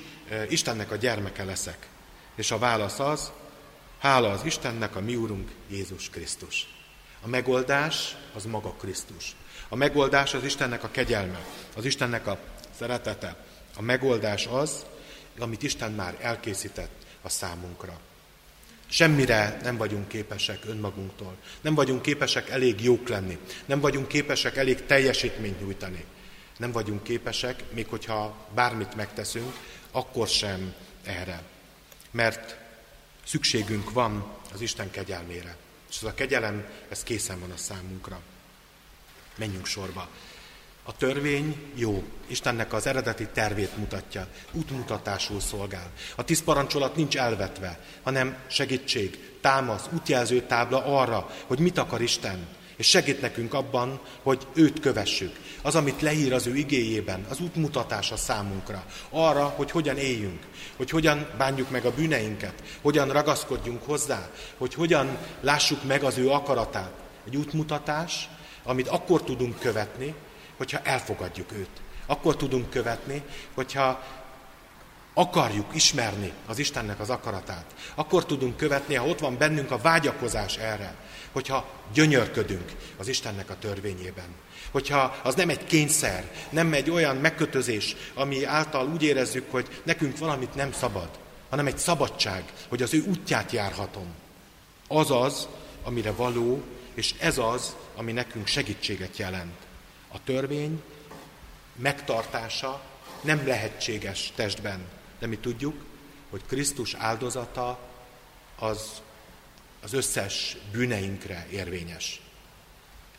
Istennek 0.49 0.91
a 0.91 0.95
gyermeke 0.95 1.43
leszek? 1.43 1.87
És 2.35 2.51
a 2.51 2.57
válasz 2.57 2.99
az, 2.99 3.31
hála 3.99 4.31
az 4.31 4.45
Istennek, 4.45 4.95
a 4.95 5.01
mi 5.01 5.15
Úrunk 5.15 5.51
Jézus 5.69 6.09
Krisztus. 6.09 6.67
A 7.21 7.27
megoldás 7.27 8.15
az 8.33 8.45
maga 8.45 8.69
Krisztus. 8.69 9.35
A 9.69 9.75
megoldás 9.75 10.33
az 10.33 10.43
Istennek 10.43 10.83
a 10.83 10.91
kegyelme, 10.91 11.39
az 11.75 11.85
Istennek 11.85 12.27
a 12.27 12.39
szeretete. 12.77 13.35
A 13.75 13.81
megoldás 13.81 14.45
az, 14.45 14.85
amit 15.39 15.63
Isten 15.63 15.91
már 15.91 16.17
elkészített 16.21 17.05
a 17.21 17.29
számunkra. 17.29 17.99
Semmire 18.89 19.57
nem 19.63 19.77
vagyunk 19.77 20.07
képesek 20.07 20.65
önmagunktól. 20.65 21.35
Nem 21.61 21.75
vagyunk 21.75 22.01
képesek 22.01 22.49
elég 22.49 22.83
jók 22.83 23.07
lenni. 23.07 23.37
Nem 23.65 23.79
vagyunk 23.79 24.07
képesek 24.07 24.57
elég 24.57 24.85
teljesítményt 24.85 25.59
nyújtani. 25.59 26.05
Nem 26.57 26.71
vagyunk 26.71 27.03
képesek, 27.03 27.63
még 27.71 27.87
hogyha 27.87 28.47
bármit 28.53 28.95
megteszünk, 28.95 29.53
akkor 29.91 30.27
sem 30.27 30.73
erre. 31.03 31.41
Mert 32.11 32.57
szükségünk 33.25 33.91
van 33.91 34.25
az 34.53 34.61
Isten 34.61 34.91
kegyelmére. 34.91 35.55
És 35.89 35.97
ez 35.97 36.03
a 36.03 36.13
kegyelem, 36.13 36.65
ez 36.89 37.03
készen 37.03 37.39
van 37.39 37.51
a 37.51 37.57
számunkra. 37.57 38.21
Menjünk 39.35 39.65
sorba. 39.65 40.09
A 40.89 40.95
törvény 40.97 41.55
jó, 41.75 42.03
Istennek 42.27 42.73
az 42.73 42.87
eredeti 42.87 43.27
tervét 43.33 43.77
mutatja, 43.77 44.27
útmutatásul 44.51 45.39
szolgál. 45.39 45.91
A 46.15 46.23
tíz 46.23 46.43
parancsolat 46.43 46.95
nincs 46.95 47.17
elvetve, 47.17 47.79
hanem 48.03 48.37
segítség, 48.47 49.37
támasz, 49.41 49.85
útjelző 49.93 50.41
tábla 50.41 50.85
arra, 50.85 51.29
hogy 51.45 51.59
mit 51.59 51.77
akar 51.77 52.01
Isten, 52.01 52.47
és 52.75 52.87
segít 52.87 53.21
nekünk 53.21 53.53
abban, 53.53 53.99
hogy 54.21 54.47
őt 54.53 54.79
kövessük. 54.79 55.39
Az, 55.61 55.75
amit 55.75 56.01
leír 56.01 56.33
az 56.33 56.47
ő 56.47 56.55
igéjében, 56.55 57.25
az 57.29 57.39
útmutatása 57.39 58.17
számunkra, 58.17 58.85
arra, 59.09 59.43
hogy 59.43 59.71
hogyan 59.71 59.97
éljünk, 59.97 60.39
hogy 60.75 60.89
hogyan 60.89 61.27
bánjuk 61.37 61.69
meg 61.69 61.85
a 61.85 61.93
bűneinket, 61.93 62.63
hogyan 62.81 63.09
ragaszkodjunk 63.09 63.83
hozzá, 63.83 64.29
hogy 64.57 64.73
hogyan 64.73 65.17
lássuk 65.41 65.83
meg 65.83 66.03
az 66.03 66.17
ő 66.17 66.29
akaratát. 66.29 66.93
Egy 67.25 67.35
útmutatás, 67.35 68.29
amit 68.63 68.87
akkor 68.87 69.23
tudunk 69.23 69.59
követni, 69.59 70.13
hogyha 70.57 70.79
elfogadjuk 70.83 71.51
őt. 71.51 71.69
Akkor 72.05 72.35
tudunk 72.35 72.69
követni, 72.69 73.23
hogyha 73.53 74.03
akarjuk 75.13 75.75
ismerni 75.75 76.31
az 76.45 76.59
Istennek 76.59 76.99
az 76.99 77.09
akaratát. 77.09 77.65
Akkor 77.95 78.25
tudunk 78.25 78.57
követni, 78.57 78.95
ha 78.95 79.07
ott 79.07 79.19
van 79.19 79.37
bennünk 79.37 79.71
a 79.71 79.77
vágyakozás 79.77 80.57
erre, 80.57 80.95
hogyha 81.31 81.69
gyönyörködünk 81.93 82.71
az 82.97 83.07
Istennek 83.07 83.49
a 83.49 83.57
törvényében. 83.59 84.27
Hogyha 84.71 85.15
az 85.23 85.35
nem 85.35 85.49
egy 85.49 85.65
kényszer, 85.65 86.31
nem 86.49 86.73
egy 86.73 86.89
olyan 86.89 87.15
megkötözés, 87.15 87.95
ami 88.13 88.45
által 88.45 88.87
úgy 88.87 89.03
érezzük, 89.03 89.51
hogy 89.51 89.81
nekünk 89.83 90.17
valamit 90.17 90.55
nem 90.55 90.71
szabad, 90.71 91.09
hanem 91.49 91.67
egy 91.67 91.77
szabadság, 91.77 92.43
hogy 92.67 92.81
az 92.81 92.93
ő 92.93 93.03
útját 93.07 93.51
járhatom. 93.51 94.07
Az 94.87 95.11
az, 95.11 95.47
amire 95.83 96.11
való, 96.11 96.63
és 96.93 97.13
ez 97.19 97.37
az, 97.37 97.75
ami 97.95 98.11
nekünk 98.11 98.47
segítséget 98.47 99.17
jelent. 99.17 99.66
A 100.17 100.23
törvény 100.23 100.83
megtartása 101.75 102.81
nem 103.21 103.47
lehetséges 103.47 104.31
testben, 104.35 104.85
de 105.19 105.27
mi 105.27 105.37
tudjuk, 105.37 105.85
hogy 106.29 106.41
Krisztus 106.45 106.93
áldozata 106.93 107.79
az 108.59 109.01
az 109.81 109.93
összes 109.93 110.57
bűneinkre 110.71 111.47
érvényes. 111.51 112.21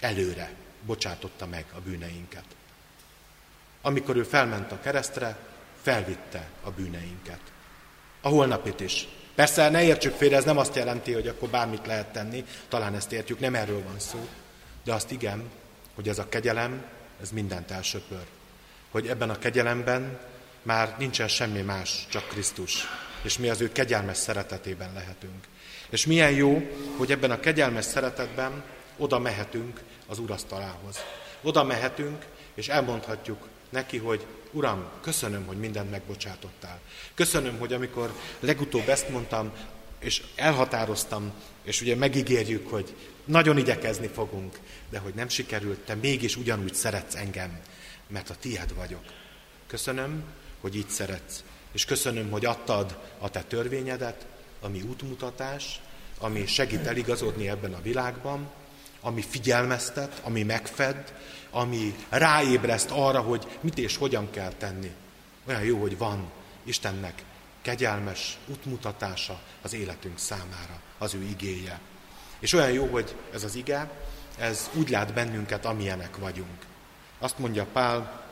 Előre 0.01 0.53
bocsátotta 0.87 1.47
meg 1.47 1.65
a 1.75 1.81
bűneinket. 1.81 2.45
Amikor 3.83 4.17
ő 4.17 4.23
felment 4.23 4.73
a 4.73 4.81
keresztre, 4.81 5.37
felvitte 5.83 6.49
a 6.63 6.71
bűneinket. 6.71 7.41
A 8.21 8.29
holnapit 8.29 8.81
is. 8.81 9.09
Persze 9.35 9.69
ne 9.69 9.83
értsük 9.83 10.15
félre, 10.15 10.37
ez 10.37 10.45
nem 10.45 10.59
azt 10.59 10.75
jelenti, 10.75 11.13
hogy 11.13 11.27
akkor 11.27 11.49
bármit 11.49 11.87
lehet 11.87 12.13
tenni, 12.13 12.45
talán 12.69 12.95
ezt 12.95 13.13
értjük, 13.13 13.41
nem 13.41 13.55
erről 13.55 13.83
van 13.83 13.99
szó, 13.99 14.29
de 14.85 14.93
azt 14.93 15.11
igen, 15.11 15.51
hogy 15.99 16.09
ez 16.09 16.19
a 16.19 16.29
kegyelem, 16.29 16.85
ez 17.21 17.31
mindent 17.31 17.71
elsöpör. 17.71 18.27
Hogy 18.91 19.09
ebben 19.09 19.31
a 19.31 19.39
kegyelemben 19.39 20.21
már 20.63 20.95
nincsen 20.99 21.29
semmi 21.29 21.61
más, 21.61 22.07
csak 22.11 22.29
Krisztus, 22.29 22.85
és 23.23 23.39
mi 23.39 23.49
az 23.49 23.61
ő 23.61 23.73
kegyelmes 23.73 24.17
szeretetében 24.17 24.93
lehetünk. 24.93 25.45
És 25.91 26.07
milyen 26.07 26.31
jó, 26.31 26.71
hogy 26.97 27.11
ebben 27.13 27.31
a 27.31 27.41
kegyelmes 27.41 27.85
szeretetben 27.85 28.65
oda 28.97 29.19
mehetünk 29.19 29.81
az 30.07 30.19
urasztalához. 30.19 30.97
Oda 31.43 31.65
mehetünk, 31.65 32.25
és 32.55 32.69
elmondhatjuk 32.69 33.49
neki, 33.69 33.99
hogy 33.99 34.27
Uram, 34.53 34.85
köszönöm, 35.01 35.47
hogy 35.47 35.59
mindent 35.59 35.91
megbocsátottál. 35.91 36.81
Köszönöm, 37.15 37.59
hogy 37.59 37.73
amikor 37.73 38.13
legutóbb 38.41 38.89
ezt 38.89 39.09
mondtam, 39.09 39.53
és 39.99 40.23
elhatároztam, 40.35 41.33
és 41.63 41.81
ugye 41.81 41.97
megígérjük, 41.97 42.69
hogy 42.71 42.95
nagyon 43.29 43.59
igyekezni 43.59 44.07
fogunk, 44.07 44.59
de 44.91 44.99
hogy 44.99 45.15
nem 45.15 45.29
sikerült, 45.29 45.79
te 45.79 45.95
mégis 45.95 46.37
ugyanúgy 46.37 46.75
szeretsz 46.75 47.15
engem, 47.15 47.61
mert 48.07 48.31
a 48.31 48.37
tiéd 48.41 48.75
vagyok. 48.75 49.05
Köszönöm, 49.67 50.25
hogy 50.61 50.77
így 50.77 50.89
szeretsz, 50.89 51.43
és 51.73 51.85
köszönöm, 51.85 52.31
hogy 52.31 52.45
adtad 52.45 52.99
a 53.19 53.31
te 53.31 53.43
törvényedet, 53.43 54.27
ami 54.61 54.83
útmutatás, 54.83 55.81
ami 56.19 56.47
segít 56.47 56.87
eligazodni 56.87 57.49
ebben 57.49 57.75
a 57.75 57.83
világban, 57.83 58.51
ami 59.01 59.23
figyelmeztet, 59.23 60.21
ami 60.25 60.43
megfed, 60.43 61.15
ami 61.51 61.95
ráébreszt 62.09 62.91
arra, 62.91 63.21
hogy 63.21 63.59
mit 63.61 63.79
és 63.79 63.97
hogyan 63.97 64.31
kell 64.31 64.53
tenni. 64.53 64.91
Olyan 65.47 65.63
jó, 65.63 65.81
hogy 65.81 65.99
van 65.99 66.31
Istennek 66.65 67.23
kegyelmes 67.63 68.39
útmutatása 68.47 69.41
az 69.63 69.73
életünk 69.73 70.19
számára, 70.19 70.81
az 70.99 71.15
ő 71.15 71.23
igéje. 71.23 71.81
És 72.39 72.53
olyan 72.53 72.73
jó, 72.73 72.87
hogy 72.87 73.15
ez 73.33 73.45
az 73.45 73.55
ige, 73.55 73.91
ez 74.39 74.71
úgy 74.75 74.89
lát 74.89 75.13
bennünket, 75.13 75.65
amilyenek 75.65 76.17
vagyunk. 76.17 76.67
Azt 77.19 77.39
mondja 77.39 77.67
Pál, 77.73 78.27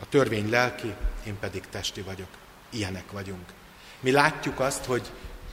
a 0.00 0.08
törvény 0.08 0.50
lelki, 0.50 0.94
én 1.26 1.38
pedig 1.38 1.64
testi 1.70 2.00
vagyok. 2.00 2.28
Ilyenek 2.70 3.10
vagyunk. 3.10 3.52
Mi 4.00 4.10
látjuk 4.10 4.60
azt, 4.60 4.84
hogy 4.84 5.10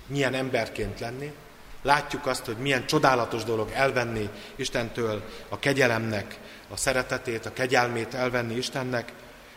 milyen 0.07 0.33
emberként 0.33 0.99
lenni, 0.99 1.33
látjuk 1.81 2.25
azt, 2.25 2.45
hogy 2.45 2.57
milyen 2.57 2.85
csodálatos 2.85 3.43
dolog 3.43 3.71
elvenni 3.73 4.29
Istentől 4.55 5.23
a 5.49 5.59
kegyelemnek 5.59 6.39
a 6.69 6.77
szeretetét, 6.77 7.45
a 7.45 7.53
kegyelmét 7.53 8.13
elvenni 8.13 8.55
Istennek, 8.55 9.13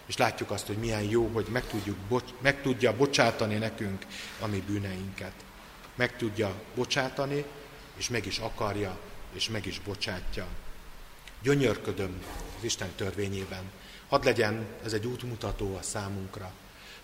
és 0.06 0.16
látjuk 0.16 0.50
azt, 0.50 0.66
hogy 0.66 0.76
milyen 0.76 1.02
jó, 1.02 1.30
hogy 1.32 1.46
meg, 1.50 1.66
tudjuk, 1.66 1.96
meg 2.40 2.62
tudja 2.62 2.96
bocsátani 2.96 3.54
nekünk 3.54 4.06
a 4.40 4.46
mi 4.46 4.62
bűneinket. 4.66 5.32
Meg 5.94 6.16
tudja 6.16 6.52
bocsátani, 6.74 7.44
és 8.00 8.08
meg 8.08 8.26
is 8.26 8.38
akarja, 8.38 8.98
és 9.32 9.48
meg 9.48 9.66
is 9.66 9.80
bocsátja. 9.80 10.46
Gyönyörködöm 11.42 12.22
az 12.58 12.64
Isten 12.64 12.88
törvényében. 12.96 13.62
Hadd 14.08 14.24
legyen 14.24 14.66
ez 14.84 14.92
egy 14.92 15.06
útmutató 15.06 15.76
a 15.76 15.82
számunkra, 15.82 16.52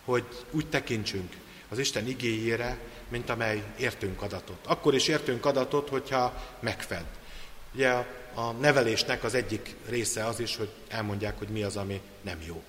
hogy 0.04 0.24
úgy 0.50 0.68
tekintsünk 0.68 1.36
az 1.68 1.78
Isten 1.78 2.06
igéjére, 2.06 2.78
mint 3.08 3.28
amely 3.28 3.62
értünk 3.78 4.22
adatot. 4.22 4.66
Akkor 4.66 4.94
is 4.94 5.08
értünk 5.08 5.44
adatot, 5.44 5.88
hogyha 5.88 6.56
megfed. 6.60 7.04
Ugye 7.74 7.90
a 8.34 8.52
nevelésnek 8.60 9.24
az 9.24 9.34
egyik 9.34 9.74
része 9.88 10.26
az 10.26 10.40
is, 10.40 10.56
hogy 10.56 10.70
elmondják, 10.88 11.38
hogy 11.38 11.48
mi 11.48 11.62
az, 11.62 11.76
ami 11.76 12.00
nem 12.22 12.42
jó. 12.46 12.62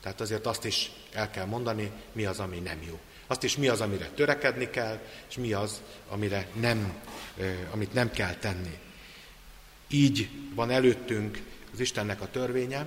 Tehát 0.00 0.20
azért 0.20 0.46
azt 0.46 0.64
is 0.64 0.90
el 1.12 1.30
kell 1.30 1.46
mondani, 1.46 1.90
mi 2.12 2.24
az, 2.24 2.40
ami 2.40 2.58
nem 2.58 2.82
jó. 2.82 3.00
Azt 3.26 3.42
is 3.42 3.56
mi 3.56 3.68
az, 3.68 3.80
amire 3.80 4.06
törekedni 4.06 4.70
kell, 4.70 4.98
és 5.28 5.36
mi 5.36 5.52
az, 5.52 5.82
amire 6.08 6.48
nem, 6.60 7.02
amit 7.70 7.92
nem 7.92 8.10
kell 8.10 8.34
tenni. 8.34 8.78
Így 9.88 10.28
van 10.54 10.70
előttünk 10.70 11.42
az 11.72 11.80
Istennek 11.80 12.20
a 12.20 12.30
törvénye, 12.30 12.86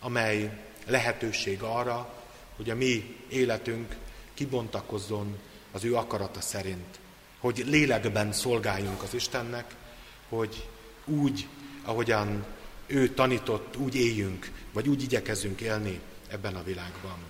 amely 0.00 0.58
lehetőség 0.86 1.62
arra, 1.62 2.24
hogy 2.56 2.70
a 2.70 2.74
mi 2.74 3.16
életünk 3.28 3.96
kibontakozzon 4.34 5.38
az 5.72 5.84
ő 5.84 5.94
akarata 5.94 6.40
szerint, 6.40 6.98
hogy 7.38 7.64
lélekben 7.66 8.32
szolgáljunk 8.32 9.02
az 9.02 9.14
Istennek, 9.14 9.74
hogy 10.28 10.68
úgy, 11.04 11.46
ahogyan 11.84 12.44
ő 12.86 13.08
tanított, 13.08 13.76
úgy 13.76 13.94
éljünk, 13.94 14.50
vagy 14.72 14.88
úgy 14.88 15.02
igyekezünk 15.02 15.60
élni 15.60 16.00
ebben 16.28 16.56
a 16.56 16.62
világban. 16.62 17.29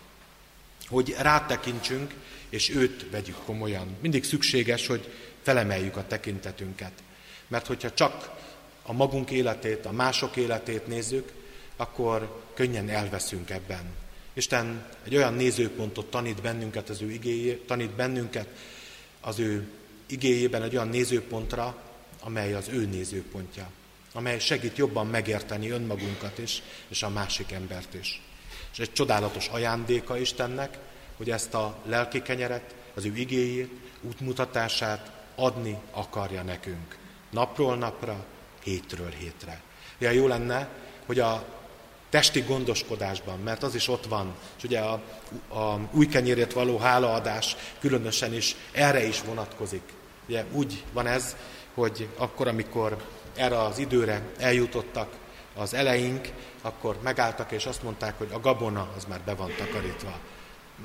Hogy 0.90 1.14
rátekintsünk, 1.18 2.14
és 2.48 2.70
őt 2.70 3.10
vegyük 3.10 3.44
komolyan. 3.44 3.96
Mindig 4.00 4.24
szükséges, 4.24 4.86
hogy 4.86 5.12
felemeljük 5.42 5.96
a 5.96 6.06
tekintetünket. 6.06 6.92
Mert 7.48 7.66
hogyha 7.66 7.92
csak 7.92 8.30
a 8.82 8.92
magunk 8.92 9.30
életét, 9.30 9.86
a 9.86 9.92
mások 9.92 10.36
életét 10.36 10.86
nézzük, 10.86 11.32
akkor 11.76 12.42
könnyen 12.54 12.88
elveszünk 12.88 13.50
ebben. 13.50 13.84
Isten 14.32 14.86
egy 15.04 15.16
olyan 15.16 15.34
nézőpontot 15.34 16.10
tanít 16.10 16.42
bennünket 16.42 16.88
az 16.88 17.02
ő 17.02 17.10
igéjé, 17.10 17.54
tanít 17.66 17.90
bennünket 17.90 18.48
az 19.20 19.38
ő 19.38 19.68
igéjében 20.06 20.62
egy 20.62 20.74
olyan 20.74 20.88
nézőpontra, 20.88 21.82
amely 22.20 22.54
az 22.54 22.68
ő 22.68 22.86
nézőpontja, 22.86 23.70
amely 24.12 24.38
segít 24.38 24.76
jobban 24.76 25.06
megérteni 25.06 25.70
önmagunkat 25.70 26.38
is, 26.38 26.62
és 26.88 27.02
a 27.02 27.08
másik 27.08 27.52
embert 27.52 27.94
is. 27.94 28.22
És 28.72 28.78
egy 28.78 28.92
csodálatos 28.92 29.48
ajándéka 29.48 30.18
Istennek, 30.18 30.78
hogy 31.16 31.30
ezt 31.30 31.54
a 31.54 31.76
lelki 31.86 32.22
kenyeret, 32.22 32.74
az 32.94 33.04
ő 33.04 33.16
igéjét, 33.16 33.70
útmutatását 34.00 35.12
adni 35.34 35.78
akarja 35.90 36.42
nekünk. 36.42 36.96
Napról 37.30 37.76
napra, 37.76 38.24
hétről 38.62 39.10
hétre. 39.10 39.60
Ja, 39.98 40.10
jó 40.10 40.26
lenne, 40.26 40.68
hogy 41.06 41.18
a 41.18 41.44
testi 42.08 42.40
gondoskodásban, 42.40 43.38
mert 43.38 43.62
az 43.62 43.74
is 43.74 43.88
ott 43.88 44.06
van, 44.06 44.34
és 44.56 44.64
ugye 44.64 44.80
a, 44.80 45.02
a 45.48 45.88
új 45.92 46.06
kenyérért 46.06 46.52
való 46.52 46.78
hálaadás 46.78 47.56
különösen 47.80 48.34
is 48.34 48.56
erre 48.72 49.06
is 49.06 49.22
vonatkozik. 49.22 49.82
Ugye 50.28 50.44
úgy 50.52 50.84
van 50.92 51.06
ez, 51.06 51.36
hogy 51.74 52.08
akkor, 52.16 52.48
amikor 52.48 52.96
erre 53.34 53.62
az 53.62 53.78
időre 53.78 54.22
eljutottak 54.38 55.16
az 55.60 55.74
eleink, 55.74 56.28
akkor 56.62 56.96
megálltak 57.02 57.52
és 57.52 57.66
azt 57.66 57.82
mondták, 57.82 58.18
hogy 58.18 58.28
a 58.32 58.40
gabona 58.40 58.88
az 58.96 59.04
már 59.04 59.20
be 59.20 59.34
van 59.34 59.50
takarítva. 59.56 60.18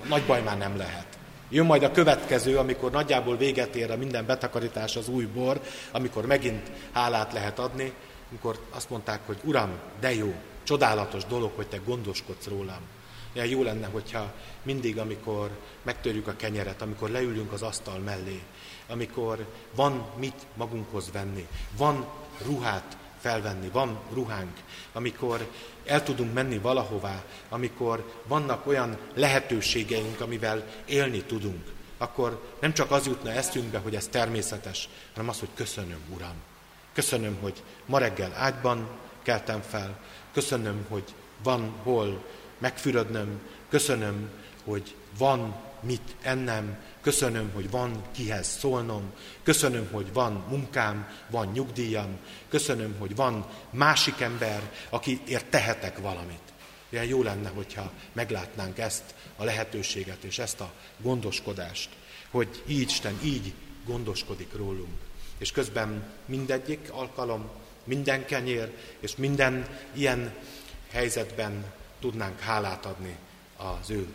Nagy 0.07 0.23
baj 0.23 0.41
már 0.41 0.57
nem 0.57 0.77
lehet. 0.77 1.17
Jön 1.49 1.65
majd 1.65 1.83
a 1.83 1.91
következő, 1.91 2.57
amikor 2.57 2.91
nagyjából 2.91 3.37
véget 3.37 3.75
ér 3.75 3.91
a 3.91 3.97
minden 3.97 4.25
betakarítás, 4.25 4.95
az 4.95 5.07
új 5.07 5.25
bor, 5.25 5.61
amikor 5.91 6.25
megint 6.25 6.71
hálát 6.91 7.33
lehet 7.33 7.59
adni, 7.59 7.93
amikor 8.29 8.59
azt 8.69 8.89
mondták, 8.89 9.19
hogy 9.25 9.37
Uram, 9.43 9.71
de 9.99 10.13
jó, 10.13 10.33
csodálatos 10.63 11.25
dolog, 11.25 11.51
hogy 11.55 11.67
te 11.67 11.77
gondoskodsz 11.85 12.47
rólam. 12.47 12.81
Ilyen 13.33 13.47
jó 13.47 13.63
lenne, 13.63 13.87
hogyha 13.87 14.33
mindig, 14.63 14.97
amikor 14.97 15.49
megtörjük 15.83 16.27
a 16.27 16.35
kenyeret, 16.35 16.81
amikor 16.81 17.09
leülünk 17.09 17.51
az 17.51 17.61
asztal 17.61 17.97
mellé, 17.97 18.41
amikor 18.89 19.45
van 19.75 20.05
mit 20.17 20.45
magunkhoz 20.53 21.11
venni, 21.11 21.47
van 21.77 22.05
ruhát 22.45 22.97
felvenni, 23.25 23.69
van 23.71 23.99
ruhánk, 24.13 24.57
amikor 24.93 25.49
el 25.85 26.03
tudunk 26.03 26.33
menni 26.33 26.57
valahová, 26.57 27.23
amikor 27.49 28.11
vannak 28.27 28.67
olyan 28.67 28.97
lehetőségeink, 29.13 30.21
amivel 30.21 30.63
élni 30.85 31.23
tudunk, 31.23 31.71
akkor 31.97 32.41
nem 32.59 32.73
csak 32.73 32.91
az 32.91 33.05
jutna 33.05 33.31
eszünkbe, 33.31 33.77
hogy 33.77 33.95
ez 33.95 34.07
természetes, 34.07 34.89
hanem 35.13 35.29
az, 35.29 35.39
hogy 35.39 35.49
köszönöm, 35.55 35.99
Uram. 36.13 36.35
Köszönöm, 36.93 37.37
hogy 37.41 37.63
ma 37.85 37.97
reggel 37.97 38.33
ágyban 38.35 38.87
keltem 39.23 39.61
fel, 39.61 39.99
köszönöm, 40.33 40.85
hogy 40.89 41.13
van 41.43 41.73
hol 41.83 42.23
megfürödnöm, 42.57 43.39
köszönöm, 43.69 44.29
hogy 44.65 44.95
van 45.17 45.55
mit 45.81 46.15
ennem, 46.21 46.83
köszönöm, 47.01 47.51
hogy 47.53 47.69
van 47.69 48.01
kihez 48.11 48.47
szólnom, 48.47 49.13
köszönöm, 49.43 49.87
hogy 49.91 50.13
van 50.13 50.45
munkám, 50.49 51.09
van 51.29 51.47
nyugdíjam, 51.53 52.17
köszönöm, 52.49 52.95
hogy 52.99 53.15
van 53.15 53.45
másik 53.69 54.21
ember, 54.21 54.71
akiért 54.89 55.45
tehetek 55.45 55.97
valamit. 55.97 56.53
Ilyen 56.89 57.05
jó 57.05 57.23
lenne, 57.23 57.49
hogyha 57.49 57.91
meglátnánk 58.13 58.77
ezt 58.77 59.03
a 59.35 59.43
lehetőséget 59.43 60.23
és 60.23 60.39
ezt 60.39 60.59
a 60.59 60.71
gondoskodást, 60.97 61.89
hogy 62.29 62.63
így 62.67 62.79
Isten 62.79 63.19
így 63.23 63.53
gondoskodik 63.85 64.53
rólunk. 64.55 64.97
És 65.37 65.51
közben 65.51 66.13
mindegyik 66.25 66.89
alkalom, 66.91 67.49
minden 67.83 68.25
kenyér 68.25 68.71
és 68.99 69.15
minden 69.15 69.67
ilyen 69.93 70.33
helyzetben 70.91 71.65
tudnánk 71.99 72.39
hálát 72.39 72.85
adni 72.85 73.15
az 73.57 73.89
ő 73.89 74.07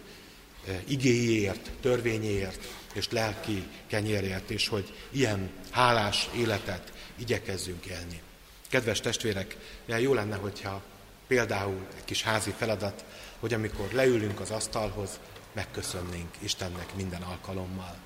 igéjéért, 0.84 1.70
törvényéért 1.80 2.68
és 2.94 3.10
lelki 3.10 3.66
kenyérért, 3.86 4.50
és 4.50 4.68
hogy 4.68 4.94
ilyen 5.10 5.50
hálás 5.70 6.28
életet 6.36 6.92
igyekezzünk 7.16 7.86
élni. 7.86 8.20
Kedves 8.68 9.00
testvérek, 9.00 9.56
jó 9.86 10.14
lenne, 10.14 10.36
hogyha 10.36 10.82
például 11.26 11.86
egy 11.96 12.04
kis 12.04 12.22
házi 12.22 12.54
feladat, 12.56 13.04
hogy 13.38 13.54
amikor 13.54 13.88
leülünk 13.92 14.40
az 14.40 14.50
asztalhoz, 14.50 15.20
megköszönnénk 15.52 16.34
Istennek 16.38 16.94
minden 16.94 17.22
alkalommal, 17.22 17.96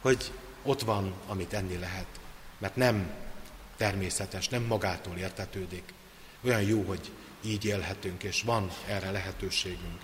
hogy 0.00 0.32
ott 0.62 0.80
van, 0.80 1.14
amit 1.26 1.52
enni 1.52 1.78
lehet, 1.78 2.06
mert 2.58 2.76
nem 2.76 3.10
természetes, 3.76 4.48
nem 4.48 4.62
magától 4.62 5.16
értetődik. 5.16 5.82
Olyan 6.44 6.62
jó, 6.62 6.82
hogy 6.82 7.10
így 7.44 7.64
élhetünk, 7.64 8.22
és 8.22 8.42
van 8.42 8.70
erre 8.86 9.10
lehetőségünk. 9.10 10.00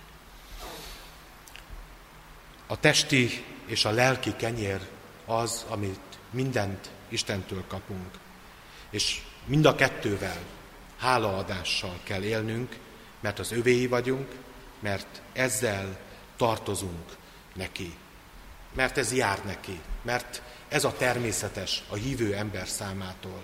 A 2.67 2.79
testi 2.79 3.45
és 3.65 3.85
a 3.85 3.91
lelki 3.91 4.35
kenyér 4.35 4.79
az, 5.25 5.65
amit 5.69 6.17
mindent 6.29 6.89
Istentől 7.09 7.63
kapunk. 7.67 8.09
És 8.89 9.21
mind 9.45 9.65
a 9.65 9.75
kettővel 9.75 10.37
hálaadással 10.97 11.99
kell 12.03 12.23
élnünk, 12.23 12.77
mert 13.19 13.39
az 13.39 13.51
övéi 13.51 13.87
vagyunk, 13.87 14.35
mert 14.79 15.21
ezzel 15.33 15.99
tartozunk 16.37 17.15
neki. 17.53 17.93
Mert 18.73 18.97
ez 18.97 19.13
jár 19.13 19.45
neki, 19.45 19.81
mert 20.01 20.41
ez 20.67 20.83
a 20.83 20.93
természetes 20.93 21.83
a 21.89 21.95
hívő 21.95 22.35
ember 22.35 22.67
számától. 22.67 23.41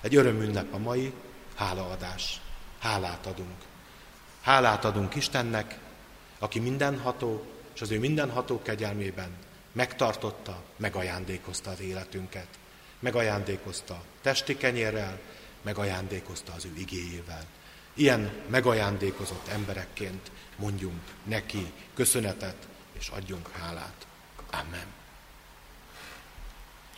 Egy 0.00 0.16
örömünnep 0.16 0.74
a 0.74 0.78
mai 0.78 1.12
hálaadás. 1.54 2.40
Hálát 2.78 3.26
adunk. 3.26 3.56
Hálát 4.40 4.84
adunk 4.84 5.14
Istennek, 5.14 5.78
aki 6.38 6.58
mindenható, 6.58 7.46
és 7.78 7.84
az 7.84 7.90
ő 7.90 7.98
mindenható 7.98 8.62
kegyelmében 8.62 9.30
megtartotta, 9.72 10.62
megajándékozta 10.76 11.70
az 11.70 11.80
életünket. 11.80 12.46
Megajándékozta 12.98 14.02
testi 14.22 14.56
kenyérrel, 14.56 15.18
megajándékozta 15.62 16.52
az 16.56 16.64
ő 16.64 16.70
igéjével. 16.78 17.44
Ilyen 17.94 18.32
megajándékozott 18.46 19.48
emberekként 19.48 20.30
mondjunk 20.56 21.00
neki 21.24 21.72
köszönetet, 21.94 22.56
és 22.98 23.08
adjunk 23.08 23.50
hálát. 23.50 24.06
Amen. 24.50 24.86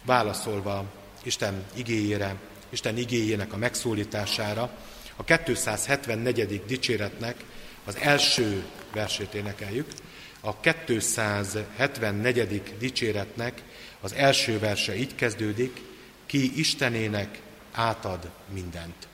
Válaszolva 0.03 0.85
Isten 1.23 1.65
igéjére, 1.75 2.37
Isten 2.69 2.97
igéjének 2.97 3.53
a 3.53 3.57
megszólítására, 3.57 4.71
a 5.17 5.25
274. 5.25 6.65
dicséretnek 6.67 7.45
az 7.85 7.97
első 7.97 8.65
versét 8.93 9.35
énekeljük. 9.35 9.93
A 10.41 10.61
274. 10.61 12.63
dicséretnek 12.79 13.63
az 14.01 14.13
első 14.13 14.59
verse 14.59 14.97
így 14.97 15.15
kezdődik, 15.15 15.81
ki 16.27 16.59
Istenének 16.59 17.41
átad 17.73 18.31
mindent. 18.53 19.09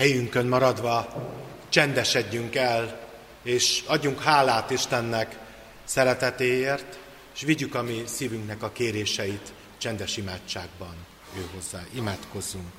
Helyünkön 0.00 0.46
maradva 0.46 1.06
csendesedjünk 1.68 2.54
el, 2.54 3.00
és 3.42 3.82
adjunk 3.86 4.22
hálát 4.22 4.70
Istennek 4.70 5.38
szeretetéért, 5.84 6.98
és 7.34 7.42
vigyük 7.42 7.74
a 7.74 7.82
mi 7.82 8.02
szívünknek 8.06 8.62
a 8.62 8.72
kéréseit 8.72 9.52
csendes 9.78 10.16
imádságban 10.16 10.94
ő 11.36 11.48
hozzá. 11.54 11.82
Imádkozzunk! 11.94 12.72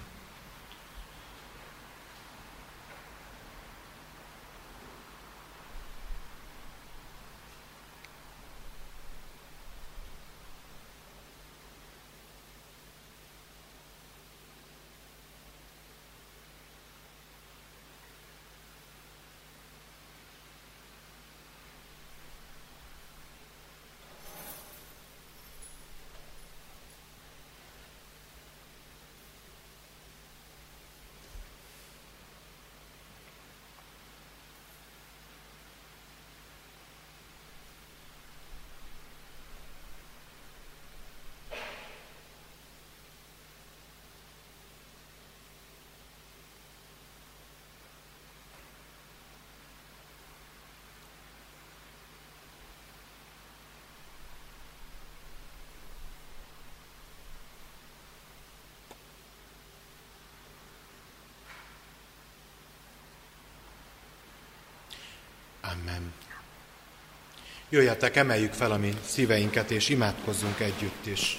Amen. 65.91 66.13
Jöjjetek, 67.69 68.15
emeljük 68.15 68.53
fel 68.53 68.71
a 68.71 68.77
mi 68.77 68.93
szíveinket, 69.05 69.71
és 69.71 69.89
imádkozzunk 69.89 70.59
együtt 70.59 71.05
is. 71.05 71.37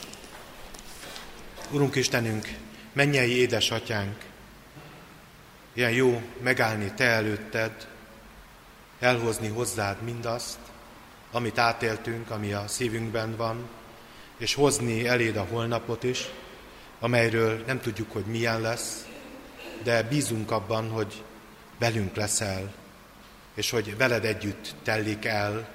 Urunk 1.71 1.95
Istenünk, 1.95 2.49
mennyei 2.93 3.37
édesatyánk, 3.37 4.17
ilyen 5.73 5.91
jó 5.91 6.23
megállni 6.43 6.93
Te 6.97 7.05
előtted, 7.05 7.89
elhozni 9.01 9.49
hozzád 9.49 10.03
mindazt, 10.03 10.59
amit 11.31 11.59
átéltünk, 11.59 12.31
ami 12.31 12.53
a 12.53 12.69
szívünkben 12.69 13.37
van, 13.37 13.69
és 14.37 14.55
hozni 14.55 15.07
eléd 15.07 15.37
a 15.37 15.47
holnapot 15.51 16.03
is, 16.03 16.29
amelyről 17.01 17.63
nem 17.67 17.81
tudjuk, 17.81 18.13
hogy 18.13 18.25
milyen 18.25 18.61
lesz, 18.61 19.07
de 19.83 20.03
bízunk 20.03 20.51
abban, 20.51 20.91
hogy 20.91 21.23
velünk 21.79 22.17
leszel, 22.17 22.81
és 23.55 23.71
hogy 23.71 23.97
veled 23.97 24.25
együtt 24.25 24.75
tellik 24.83 25.25
el, 25.25 25.69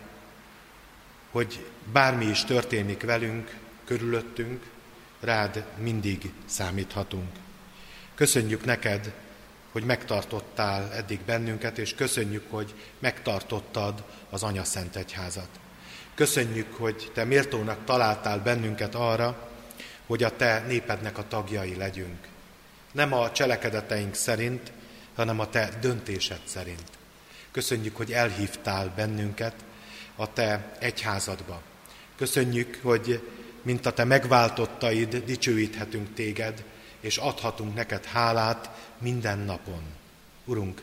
hogy 1.32 1.66
bármi 1.92 2.26
is 2.26 2.44
történik 2.44 3.02
velünk, 3.02 3.58
körülöttünk, 3.86 4.64
rád 5.20 5.66
mindig 5.78 6.32
számíthatunk. 6.46 7.30
Köszönjük 8.16 8.66
neked, 8.66 9.14
hogy 9.72 9.84
megtartottál 9.84 10.94
eddig 10.94 11.20
bennünket, 11.26 11.78
és 11.78 11.96
köszönjük, 11.96 12.44
hogy 12.50 12.74
megtartottad 13.00 14.04
az 14.30 14.44
Anya 14.44 14.64
Szent 14.64 14.96
Egyházat. 14.96 15.50
Köszönjük, 16.16 16.74
hogy 16.74 17.12
te 17.14 17.24
méltónak 17.24 17.86
találtál 17.86 18.40
bennünket 18.40 18.96
arra, 18.96 19.50
hogy 20.06 20.24
a 20.24 20.36
te 20.36 20.64
népednek 20.68 21.18
a 21.18 21.28
tagjai 21.28 21.76
legyünk. 21.76 22.28
Nem 22.92 23.14
a 23.14 23.32
cselekedeteink 23.32 24.16
szerint, 24.16 24.72
hanem 25.16 25.40
a 25.40 25.50
te 25.50 25.70
döntésed 25.82 26.40
szerint. 26.44 26.97
Köszönjük, 27.58 27.96
hogy 27.96 28.14
elhívtál 28.14 28.94
bennünket 28.96 29.54
a 30.16 30.34
Te 30.34 30.76
egyházadba. 30.80 31.62
Köszönjük, 32.16 32.80
hogy 32.82 33.30
mint 33.62 33.86
a 33.86 33.94
Te 33.94 34.04
megváltottaid, 34.04 35.24
dicsőíthetünk 35.26 36.14
Téged, 36.14 36.64
és 37.00 37.18
adhatunk 37.18 37.76
neked 37.76 38.06
hálát 38.06 38.92
minden 38.98 39.40
napon. 39.40 39.82
Urunk, 40.46 40.82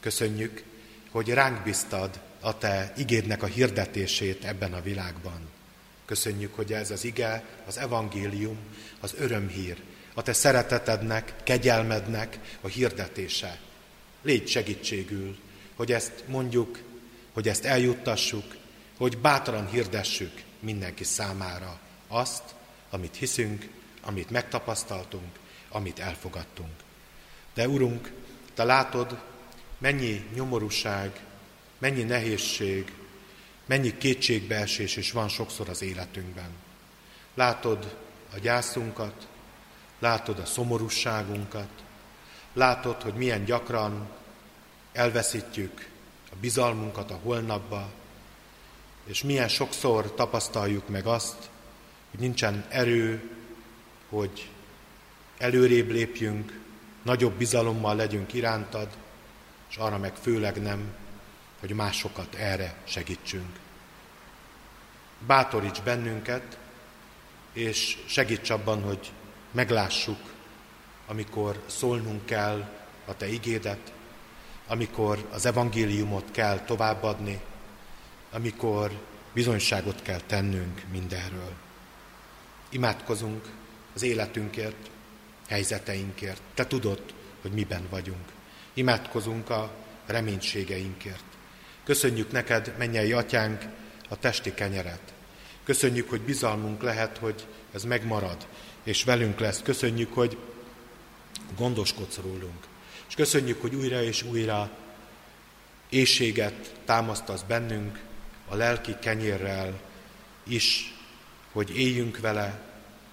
köszönjük, 0.00 0.62
hogy 1.10 1.28
ránk 1.28 1.62
biztad 1.62 2.20
a 2.40 2.58
Te 2.58 2.92
igédnek 2.96 3.42
a 3.42 3.46
hirdetését 3.46 4.44
ebben 4.44 4.72
a 4.72 4.82
világban. 4.82 5.40
Köszönjük, 6.04 6.54
hogy 6.54 6.72
ez 6.72 6.90
az 6.90 7.04
ige, 7.04 7.44
az 7.66 7.78
evangélium, 7.78 8.58
az 9.00 9.14
örömhír, 9.18 9.82
a 10.14 10.22
Te 10.22 10.32
szeretetednek, 10.32 11.34
kegyelmednek 11.44 12.38
a 12.60 12.68
hirdetése. 12.68 13.58
Légy 14.22 14.48
segítségül 14.48 15.44
hogy 15.76 15.92
ezt 15.92 16.24
mondjuk, 16.26 16.82
hogy 17.32 17.48
ezt 17.48 17.64
eljuttassuk, 17.64 18.56
hogy 18.96 19.18
bátran 19.18 19.68
hirdessük 19.68 20.42
mindenki 20.60 21.04
számára 21.04 21.78
azt, 22.08 22.42
amit 22.90 23.16
hiszünk, 23.16 23.68
amit 24.02 24.30
megtapasztaltunk, 24.30 25.38
amit 25.68 25.98
elfogadtunk. 25.98 26.72
De 27.54 27.68
Urunk, 27.68 28.12
Te 28.54 28.64
látod, 28.64 29.22
mennyi 29.78 30.24
nyomorúság, 30.34 31.20
mennyi 31.78 32.02
nehézség, 32.02 32.92
mennyi 33.66 33.96
kétségbeesés 33.98 34.96
is 34.96 35.12
van 35.12 35.28
sokszor 35.28 35.68
az 35.68 35.82
életünkben. 35.82 36.50
Látod 37.34 37.96
a 38.34 38.38
gyászunkat, 38.38 39.28
látod 39.98 40.38
a 40.38 40.44
szomorúságunkat, 40.44 41.68
látod, 42.52 43.02
hogy 43.02 43.14
milyen 43.14 43.44
gyakran 43.44 44.08
elveszítjük 44.96 45.88
a 46.30 46.34
bizalmunkat 46.40 47.10
a 47.10 47.18
holnapba, 47.22 47.90
és 49.04 49.22
milyen 49.22 49.48
sokszor 49.48 50.14
tapasztaljuk 50.14 50.88
meg 50.88 51.06
azt, 51.06 51.50
hogy 52.10 52.20
nincsen 52.20 52.64
erő, 52.68 53.30
hogy 54.08 54.50
előrébb 55.38 55.90
lépjünk, 55.90 56.60
nagyobb 57.02 57.32
bizalommal 57.32 57.96
legyünk 57.96 58.32
irántad, 58.32 58.88
és 59.70 59.76
arra 59.76 59.98
meg 59.98 60.14
főleg 60.14 60.62
nem, 60.62 60.94
hogy 61.60 61.70
másokat 61.70 62.34
erre 62.34 62.74
segítsünk. 62.84 63.58
Bátoríts 65.26 65.82
bennünket, 65.82 66.58
és 67.52 67.98
segíts 68.06 68.50
abban, 68.50 68.82
hogy 68.82 69.12
meglássuk, 69.50 70.34
amikor 71.06 71.62
szólnunk 71.66 72.26
kell 72.26 72.68
a 73.04 73.16
Te 73.16 73.28
igédet, 73.28 73.92
amikor 74.66 75.28
az 75.30 75.46
evangéliumot 75.46 76.30
kell 76.30 76.60
továbbadni, 76.60 77.40
amikor 78.32 79.00
bizonyságot 79.32 80.02
kell 80.02 80.20
tennünk 80.26 80.82
mindenről. 80.90 81.52
Imádkozunk 82.68 83.44
az 83.94 84.02
életünkért, 84.02 84.90
helyzeteinkért. 85.48 86.40
Te 86.54 86.66
tudod, 86.66 87.02
hogy 87.42 87.52
miben 87.52 87.86
vagyunk. 87.90 88.24
Imádkozunk 88.74 89.50
a 89.50 89.70
reménységeinkért. 90.06 91.24
Köszönjük 91.84 92.32
neked, 92.32 92.74
mennyei 92.78 93.12
atyánk, 93.12 93.64
a 94.08 94.18
testi 94.18 94.54
kenyeret. 94.54 95.14
Köszönjük, 95.64 96.08
hogy 96.08 96.20
bizalmunk 96.20 96.82
lehet, 96.82 97.18
hogy 97.18 97.46
ez 97.72 97.84
megmarad, 97.84 98.46
és 98.82 99.04
velünk 99.04 99.38
lesz. 99.38 99.62
Köszönjük, 99.62 100.12
hogy 100.14 100.38
gondoskodsz 101.56 102.16
rólunk. 102.16 102.64
És 103.08 103.14
köszönjük, 103.14 103.60
hogy 103.60 103.74
újra 103.74 104.02
és 104.02 104.22
újra 104.22 104.70
éjséget 105.88 106.74
támasztasz 106.84 107.42
bennünk 107.42 108.00
a 108.48 108.54
lelki 108.54 108.96
kenyérrel 109.00 109.80
is, 110.42 110.94
hogy 111.52 111.76
éljünk 111.78 112.18
vele, 112.18 112.60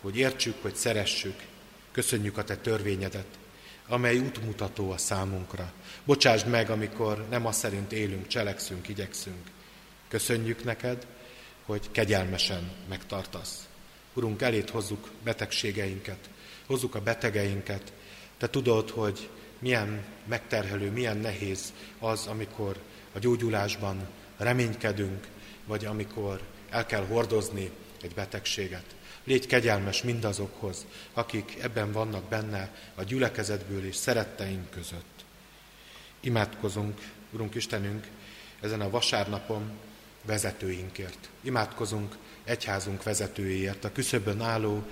hogy 0.02 0.18
értsük, 0.18 0.62
hogy 0.62 0.76
szeressük. 0.76 1.42
Köszönjük 1.92 2.38
a 2.38 2.44
Te 2.44 2.56
törvényedet, 2.56 3.28
amely 3.88 4.18
útmutató 4.18 4.92
a 4.92 4.98
számunkra. 4.98 5.74
Bocsásd 6.04 6.48
meg, 6.48 6.70
amikor 6.70 7.26
nem 7.30 7.46
azt 7.46 7.60
szerint 7.60 7.92
élünk, 7.92 8.28
cselekszünk, 8.28 8.88
igyekszünk. 8.88 9.48
Köszönjük 10.08 10.64
neked, 10.64 11.08
hogy 11.66 11.92
kegyelmesen 11.92 12.72
megtartasz. 12.90 13.68
Urunk, 14.14 14.42
elét 14.42 14.70
hozzuk 14.70 15.10
betegségeinket, 15.24 16.30
hozzuk 16.66 16.96
a 16.96 17.02
betegeinket. 17.02 17.94
Te 18.38 18.50
tudod, 18.50 18.90
hogy 18.90 19.30
milyen 19.64 20.04
megterhelő, 20.26 20.92
milyen 20.92 21.18
nehéz 21.18 21.74
az, 22.00 22.28
amikor 22.28 22.80
a 23.14 23.20
gyógyulásban 23.20 24.08
reménykedünk, 24.38 25.28
vagy 25.66 25.86
amikor 25.86 26.42
el 26.70 26.86
kell 26.86 27.06
hordozni 27.06 27.72
egy 28.02 28.14
betegséget. 28.14 28.96
Légy 29.24 29.46
kegyelmes 29.46 30.02
mindazokhoz, 30.02 30.86
akik 31.14 31.58
ebben 31.62 31.92
vannak 31.92 32.24
benne 32.24 32.76
a 32.96 33.04
gyülekezetből 33.04 33.86
és 33.86 33.96
szeretteink 33.96 34.70
között. 34.70 35.26
Imádkozunk, 36.20 37.02
Urunk 37.32 37.56
Istenünk, 37.56 38.08
ezen 38.62 38.82
a 38.82 38.90
vasárnapon 38.90 39.72
vezetőinkért. 40.26 41.30
Imádkozunk 41.42 42.16
egyházunk 42.44 43.04
vezetőiért, 43.04 43.84
a 43.84 43.92
küszöbön 43.92 44.42
álló 44.42 44.84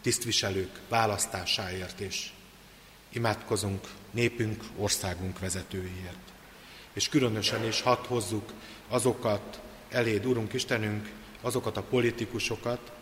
tisztviselők 0.00 0.80
választásáért 0.88 2.00
is. 2.00 2.32
Imádkozunk 3.12 3.88
népünk, 4.16 4.64
országunk 4.76 5.38
vezetőiért. 5.38 6.32
És 6.92 7.08
különösen 7.08 7.64
is 7.64 7.80
hadd 7.80 8.06
hozzuk 8.06 8.52
azokat 8.88 9.60
eléd, 9.88 10.26
Urunk 10.26 10.52
Istenünk, 10.52 11.10
azokat 11.40 11.76
a 11.76 11.82
politikusokat, 11.82 12.92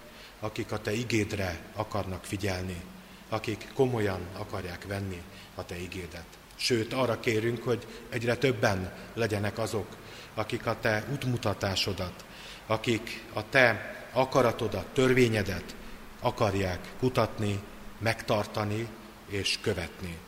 akik 0.41 0.73
a 0.73 0.81
Te 0.81 0.93
igédre 0.93 1.61
akarnak 1.75 2.25
figyelni, 2.25 2.81
akik 3.29 3.69
komolyan 3.75 4.21
akarják 4.39 4.87
venni 4.87 5.23
a 5.55 5.65
Te 5.65 5.77
igédet. 5.81 6.27
Sőt, 6.55 6.93
arra 6.93 7.21
kérünk, 7.21 7.63
hogy 7.63 7.87
egyre 8.09 8.37
többen 8.37 8.93
legyenek 9.15 9.59
azok, 9.59 9.97
akik 10.35 10.67
a 10.67 10.81
Te 10.81 11.05
útmutatásodat, 11.13 12.25
akik 12.67 13.25
a 13.33 13.49
Te 13.49 13.95
akaratodat, 14.13 14.87
törvényedet 14.87 15.75
akarják 16.21 16.81
kutatni, 16.99 17.61
megtartani 17.99 18.89
és 19.29 19.59
követni. 19.61 20.19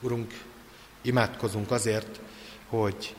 Urunk, 0.00 0.44
imádkozunk 1.02 1.70
azért, 1.70 2.20
hogy 2.68 3.14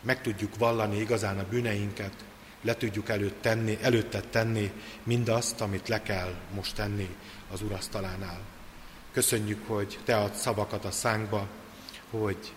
meg 0.00 0.22
tudjuk 0.22 0.56
vallani 0.56 1.00
igazán 1.00 1.38
a 1.38 1.48
bűneinket, 1.48 2.24
le 2.60 2.74
tudjuk 2.74 3.08
előtt 3.08 3.42
tenni, 3.42 3.78
előtted 3.80 4.28
tenni 4.28 4.72
mindazt, 5.02 5.60
amit 5.60 5.88
le 5.88 6.02
kell 6.02 6.34
most 6.54 6.74
tenni 6.74 7.16
az 7.50 7.62
urasztalánál. 7.62 8.40
Köszönjük, 9.12 9.66
hogy 9.66 9.98
Te 10.04 10.16
adsz 10.16 10.40
szavakat 10.40 10.84
a 10.84 10.90
szánkba, 10.90 11.48
hogy 12.10 12.52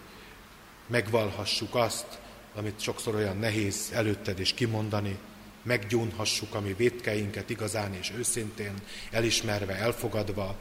megvalhassuk 0.88 1.76
azt, 1.76 2.20
amit 2.56 2.80
sokszor 2.80 3.16
olyan 3.16 3.38
nehéz 3.38 3.90
előtted 3.94 4.40
is 4.40 4.54
kimondani, 4.54 5.18
meggyónhassuk 5.62 6.56
a 6.56 6.62
mi 6.62 6.74
vétkeinket 6.74 7.50
igazán 7.50 7.94
és 7.94 8.12
őszintén, 8.18 8.74
elismerve, 9.12 9.76
elfogadva, 9.76 10.56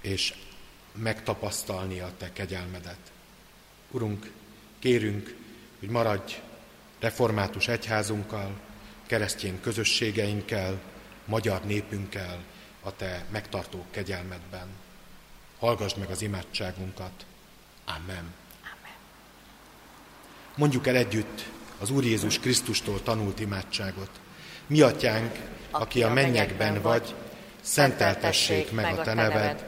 és 0.00 0.34
megtapasztalni 1.02 2.00
a 2.00 2.12
Te 2.18 2.32
kegyelmedet. 2.32 3.12
Urunk, 3.90 4.30
kérünk, 4.78 5.34
hogy 5.78 5.88
maradj 5.88 6.40
református 6.98 7.68
egyházunkkal, 7.68 8.60
keresztény 9.06 9.60
közösségeinkkel, 9.60 10.80
magyar 11.24 11.64
népünkkel 11.64 12.38
a 12.82 12.96
Te 12.96 13.24
megtartó 13.30 13.84
kegyelmedben. 13.90 14.66
Hallgass 15.58 15.94
meg 15.94 16.10
az 16.10 16.22
imádságunkat. 16.22 17.26
Amen. 17.84 18.34
Amen. 18.60 18.96
Mondjuk 20.56 20.86
el 20.86 20.96
együtt 20.96 21.44
az 21.78 21.90
Úr 21.90 22.04
Jézus 22.04 22.38
Krisztustól 22.38 23.02
tanult 23.02 23.40
imádságot. 23.40 24.10
Mi 24.66 24.80
atyánk, 24.80 25.38
aki 25.70 26.02
a 26.02 26.12
mennyekben 26.12 26.82
vagy, 26.82 27.14
szenteltessék 27.60 28.70
meg 28.72 28.98
a 28.98 29.02
te 29.02 29.14
neved, 29.14 29.67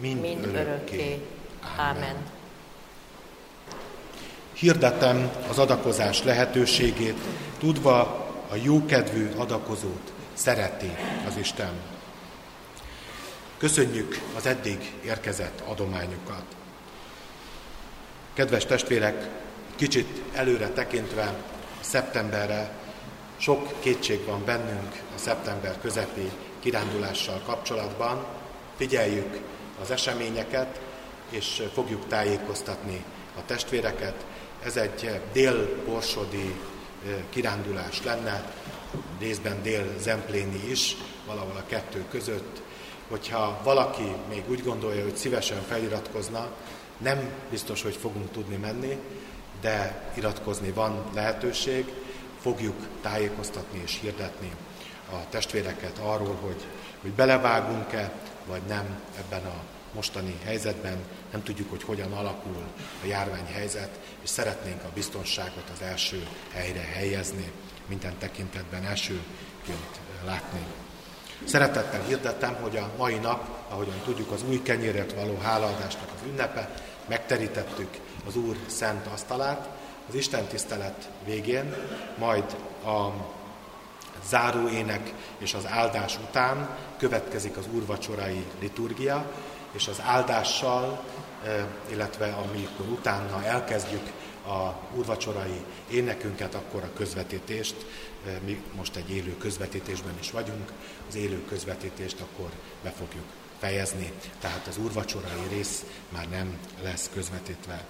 mind 0.00 0.46
örökké. 0.46 1.22
Amen. 1.76 2.16
Hirdetem 4.52 5.30
az 5.48 5.58
adakozás 5.58 6.22
lehetőségét, 6.22 7.18
tudva 7.58 8.00
a 8.50 8.54
jókedvű 8.62 9.30
adakozót 9.36 10.12
szereti 10.34 10.90
az 11.26 11.36
Isten. 11.36 11.72
Köszönjük 13.58 14.20
az 14.36 14.46
eddig 14.46 14.92
érkezett 15.04 15.60
adományokat. 15.60 16.42
Kedves 18.32 18.66
testvérek, 18.66 19.28
kicsit 19.76 20.22
előre 20.32 20.68
tekintve 20.68 21.34
szeptemberre 21.80 22.70
sok 23.36 23.80
kétség 23.80 24.24
van 24.24 24.44
bennünk 24.44 25.02
a 25.14 25.18
szeptember 25.18 25.80
közepi 25.80 26.30
kirándulással 26.60 27.42
kapcsolatban. 27.46 28.24
Figyeljük 28.76 29.40
az 29.80 29.90
eseményeket, 29.90 30.80
és 31.30 31.62
fogjuk 31.72 32.06
tájékoztatni 32.08 33.04
a 33.36 33.44
testvéreket. 33.46 34.24
Ez 34.64 34.76
egy 34.76 35.20
dél-borsodi 35.32 36.60
kirándulás 37.28 38.02
lenne, 38.04 38.52
részben 39.18 39.62
dél-zempléni 39.62 40.70
is, 40.70 40.96
valahol 41.26 41.56
a 41.56 41.66
kettő 41.66 42.04
között. 42.10 42.62
Hogyha 43.08 43.60
valaki 43.64 44.14
még 44.28 44.42
úgy 44.48 44.62
gondolja, 44.62 45.02
hogy 45.02 45.16
szívesen 45.16 45.62
feliratkozna, 45.68 46.48
nem 46.98 47.30
biztos, 47.50 47.82
hogy 47.82 47.96
fogunk 47.96 48.30
tudni 48.30 48.56
menni, 48.56 48.98
de 49.60 50.02
iratkozni 50.14 50.70
van 50.70 51.04
lehetőség, 51.14 51.92
fogjuk 52.40 52.86
tájékoztatni 53.02 53.80
és 53.84 53.98
hirdetni 54.00 54.50
a 55.12 55.28
testvéreket 55.28 55.98
arról, 55.98 56.38
hogy, 56.42 56.66
hogy 57.02 57.10
belevágunk-e, 57.10 58.12
vagy 58.46 58.62
nem 58.68 59.00
ebben 59.18 59.44
a 59.44 59.69
mostani 59.94 60.38
helyzetben, 60.44 60.98
nem 61.30 61.42
tudjuk, 61.42 61.70
hogy 61.70 61.82
hogyan 61.82 62.12
alakul 62.12 62.62
a 63.02 63.06
járványhelyzet, 63.06 63.98
és 64.22 64.28
szeretnénk 64.28 64.82
a 64.84 64.90
biztonságot 64.94 65.70
az 65.72 65.82
első 65.82 66.26
helyre 66.52 66.80
helyezni, 66.80 67.52
minden 67.86 68.18
tekintetben 68.18 68.84
elsőként 68.84 70.00
látni. 70.24 70.60
Szeretettel 71.44 72.02
hirdettem, 72.02 72.54
hogy 72.54 72.76
a 72.76 72.90
mai 72.96 73.14
nap, 73.14 73.48
ahogyan 73.68 74.00
tudjuk, 74.04 74.30
az 74.30 74.42
új 74.48 74.62
kenyérért 74.62 75.12
való 75.12 75.38
hálaadásnak 75.42 76.08
az 76.14 76.26
ünnepe, 76.28 76.70
megterítettük 77.08 77.88
az 78.26 78.36
Úr 78.36 78.56
szent 78.66 79.06
asztalát, 79.06 79.68
az 80.08 80.14
Isten 80.14 80.46
tisztelet 80.46 81.08
végén, 81.24 81.74
majd 82.18 82.44
a 82.84 83.08
záróének 84.28 85.12
és 85.38 85.54
az 85.54 85.66
áldás 85.66 86.18
után 86.28 86.68
következik 86.98 87.56
az 87.56 87.66
úrvacsorai 87.72 88.44
liturgia, 88.60 89.32
és 89.72 89.88
az 89.88 90.00
áldással, 90.00 91.04
eh, 91.44 91.64
illetve 91.90 92.26
amikor 92.26 92.86
utána 92.86 93.44
elkezdjük 93.44 94.10
a 94.46 94.74
úrvacsorai 94.94 95.64
énekünket, 95.90 96.54
akkor 96.54 96.82
a 96.82 96.92
közvetítést, 96.96 97.86
eh, 98.26 98.32
mi 98.44 98.62
most 98.76 98.96
egy 98.96 99.10
élő 99.10 99.36
közvetítésben 99.36 100.14
is 100.20 100.30
vagyunk, 100.30 100.72
az 101.08 101.14
élő 101.14 101.44
közvetítést 101.48 102.20
akkor 102.20 102.50
be 102.82 102.90
fogjuk 102.90 103.26
fejezni, 103.58 104.12
tehát 104.40 104.66
az 104.66 104.76
úrvacsorai 104.76 105.46
rész 105.48 105.84
már 106.08 106.28
nem 106.28 106.58
lesz 106.82 107.10
közvetítve. 107.14 107.84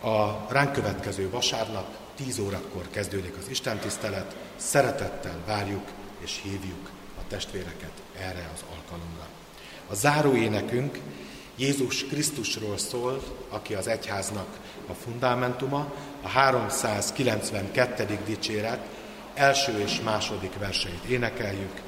A 0.00 0.46
ránk 0.48 0.72
következő 0.72 1.30
vasárnap 1.30 1.96
10 2.16 2.38
órakor 2.38 2.90
kezdődik 2.90 3.36
az 3.36 3.48
Isten 3.48 3.78
tisztelet, 3.78 4.36
szeretettel 4.56 5.38
várjuk 5.46 5.88
és 6.18 6.40
hívjuk 6.42 6.90
a 7.18 7.26
testvéreket 7.28 7.92
erre 8.16 8.50
az 8.54 8.64
alkalomra. 8.76 9.31
A 9.88 9.94
záró 9.94 10.34
énekünk 10.34 10.98
Jézus 11.56 12.04
Krisztusról 12.04 12.78
szól, 12.78 13.22
aki 13.48 13.74
az 13.74 13.86
egyháznak 13.86 14.46
a 14.88 14.92
fundamentuma, 14.92 15.92
a 16.22 16.28
392. 16.28 18.18
dicséret 18.26 18.86
első 19.34 19.78
és 19.78 20.00
második 20.00 20.58
verseit 20.58 21.04
énekeljük. 21.04 21.80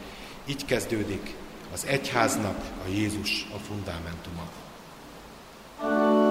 Így 0.47 0.65
kezdődik 0.65 1.35
az 1.73 1.87
egyháznak 1.87 2.57
a 2.87 2.89
Jézus 2.89 3.47
a 3.55 3.59
fundamentuma. 3.59 4.49
Úr 5.83 6.24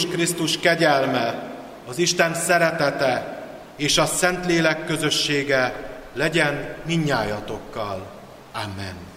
Jézus 0.00 0.14
Krisztus 0.14 0.58
kegyelme, 0.58 1.52
az 1.86 1.98
Isten 1.98 2.34
szeretete 2.34 3.44
és 3.76 3.98
a 3.98 4.06
Szentlélek 4.06 4.84
közössége 4.84 5.90
legyen 6.14 6.74
minnyájatokkal. 6.86 8.10
Amen. 8.52 9.09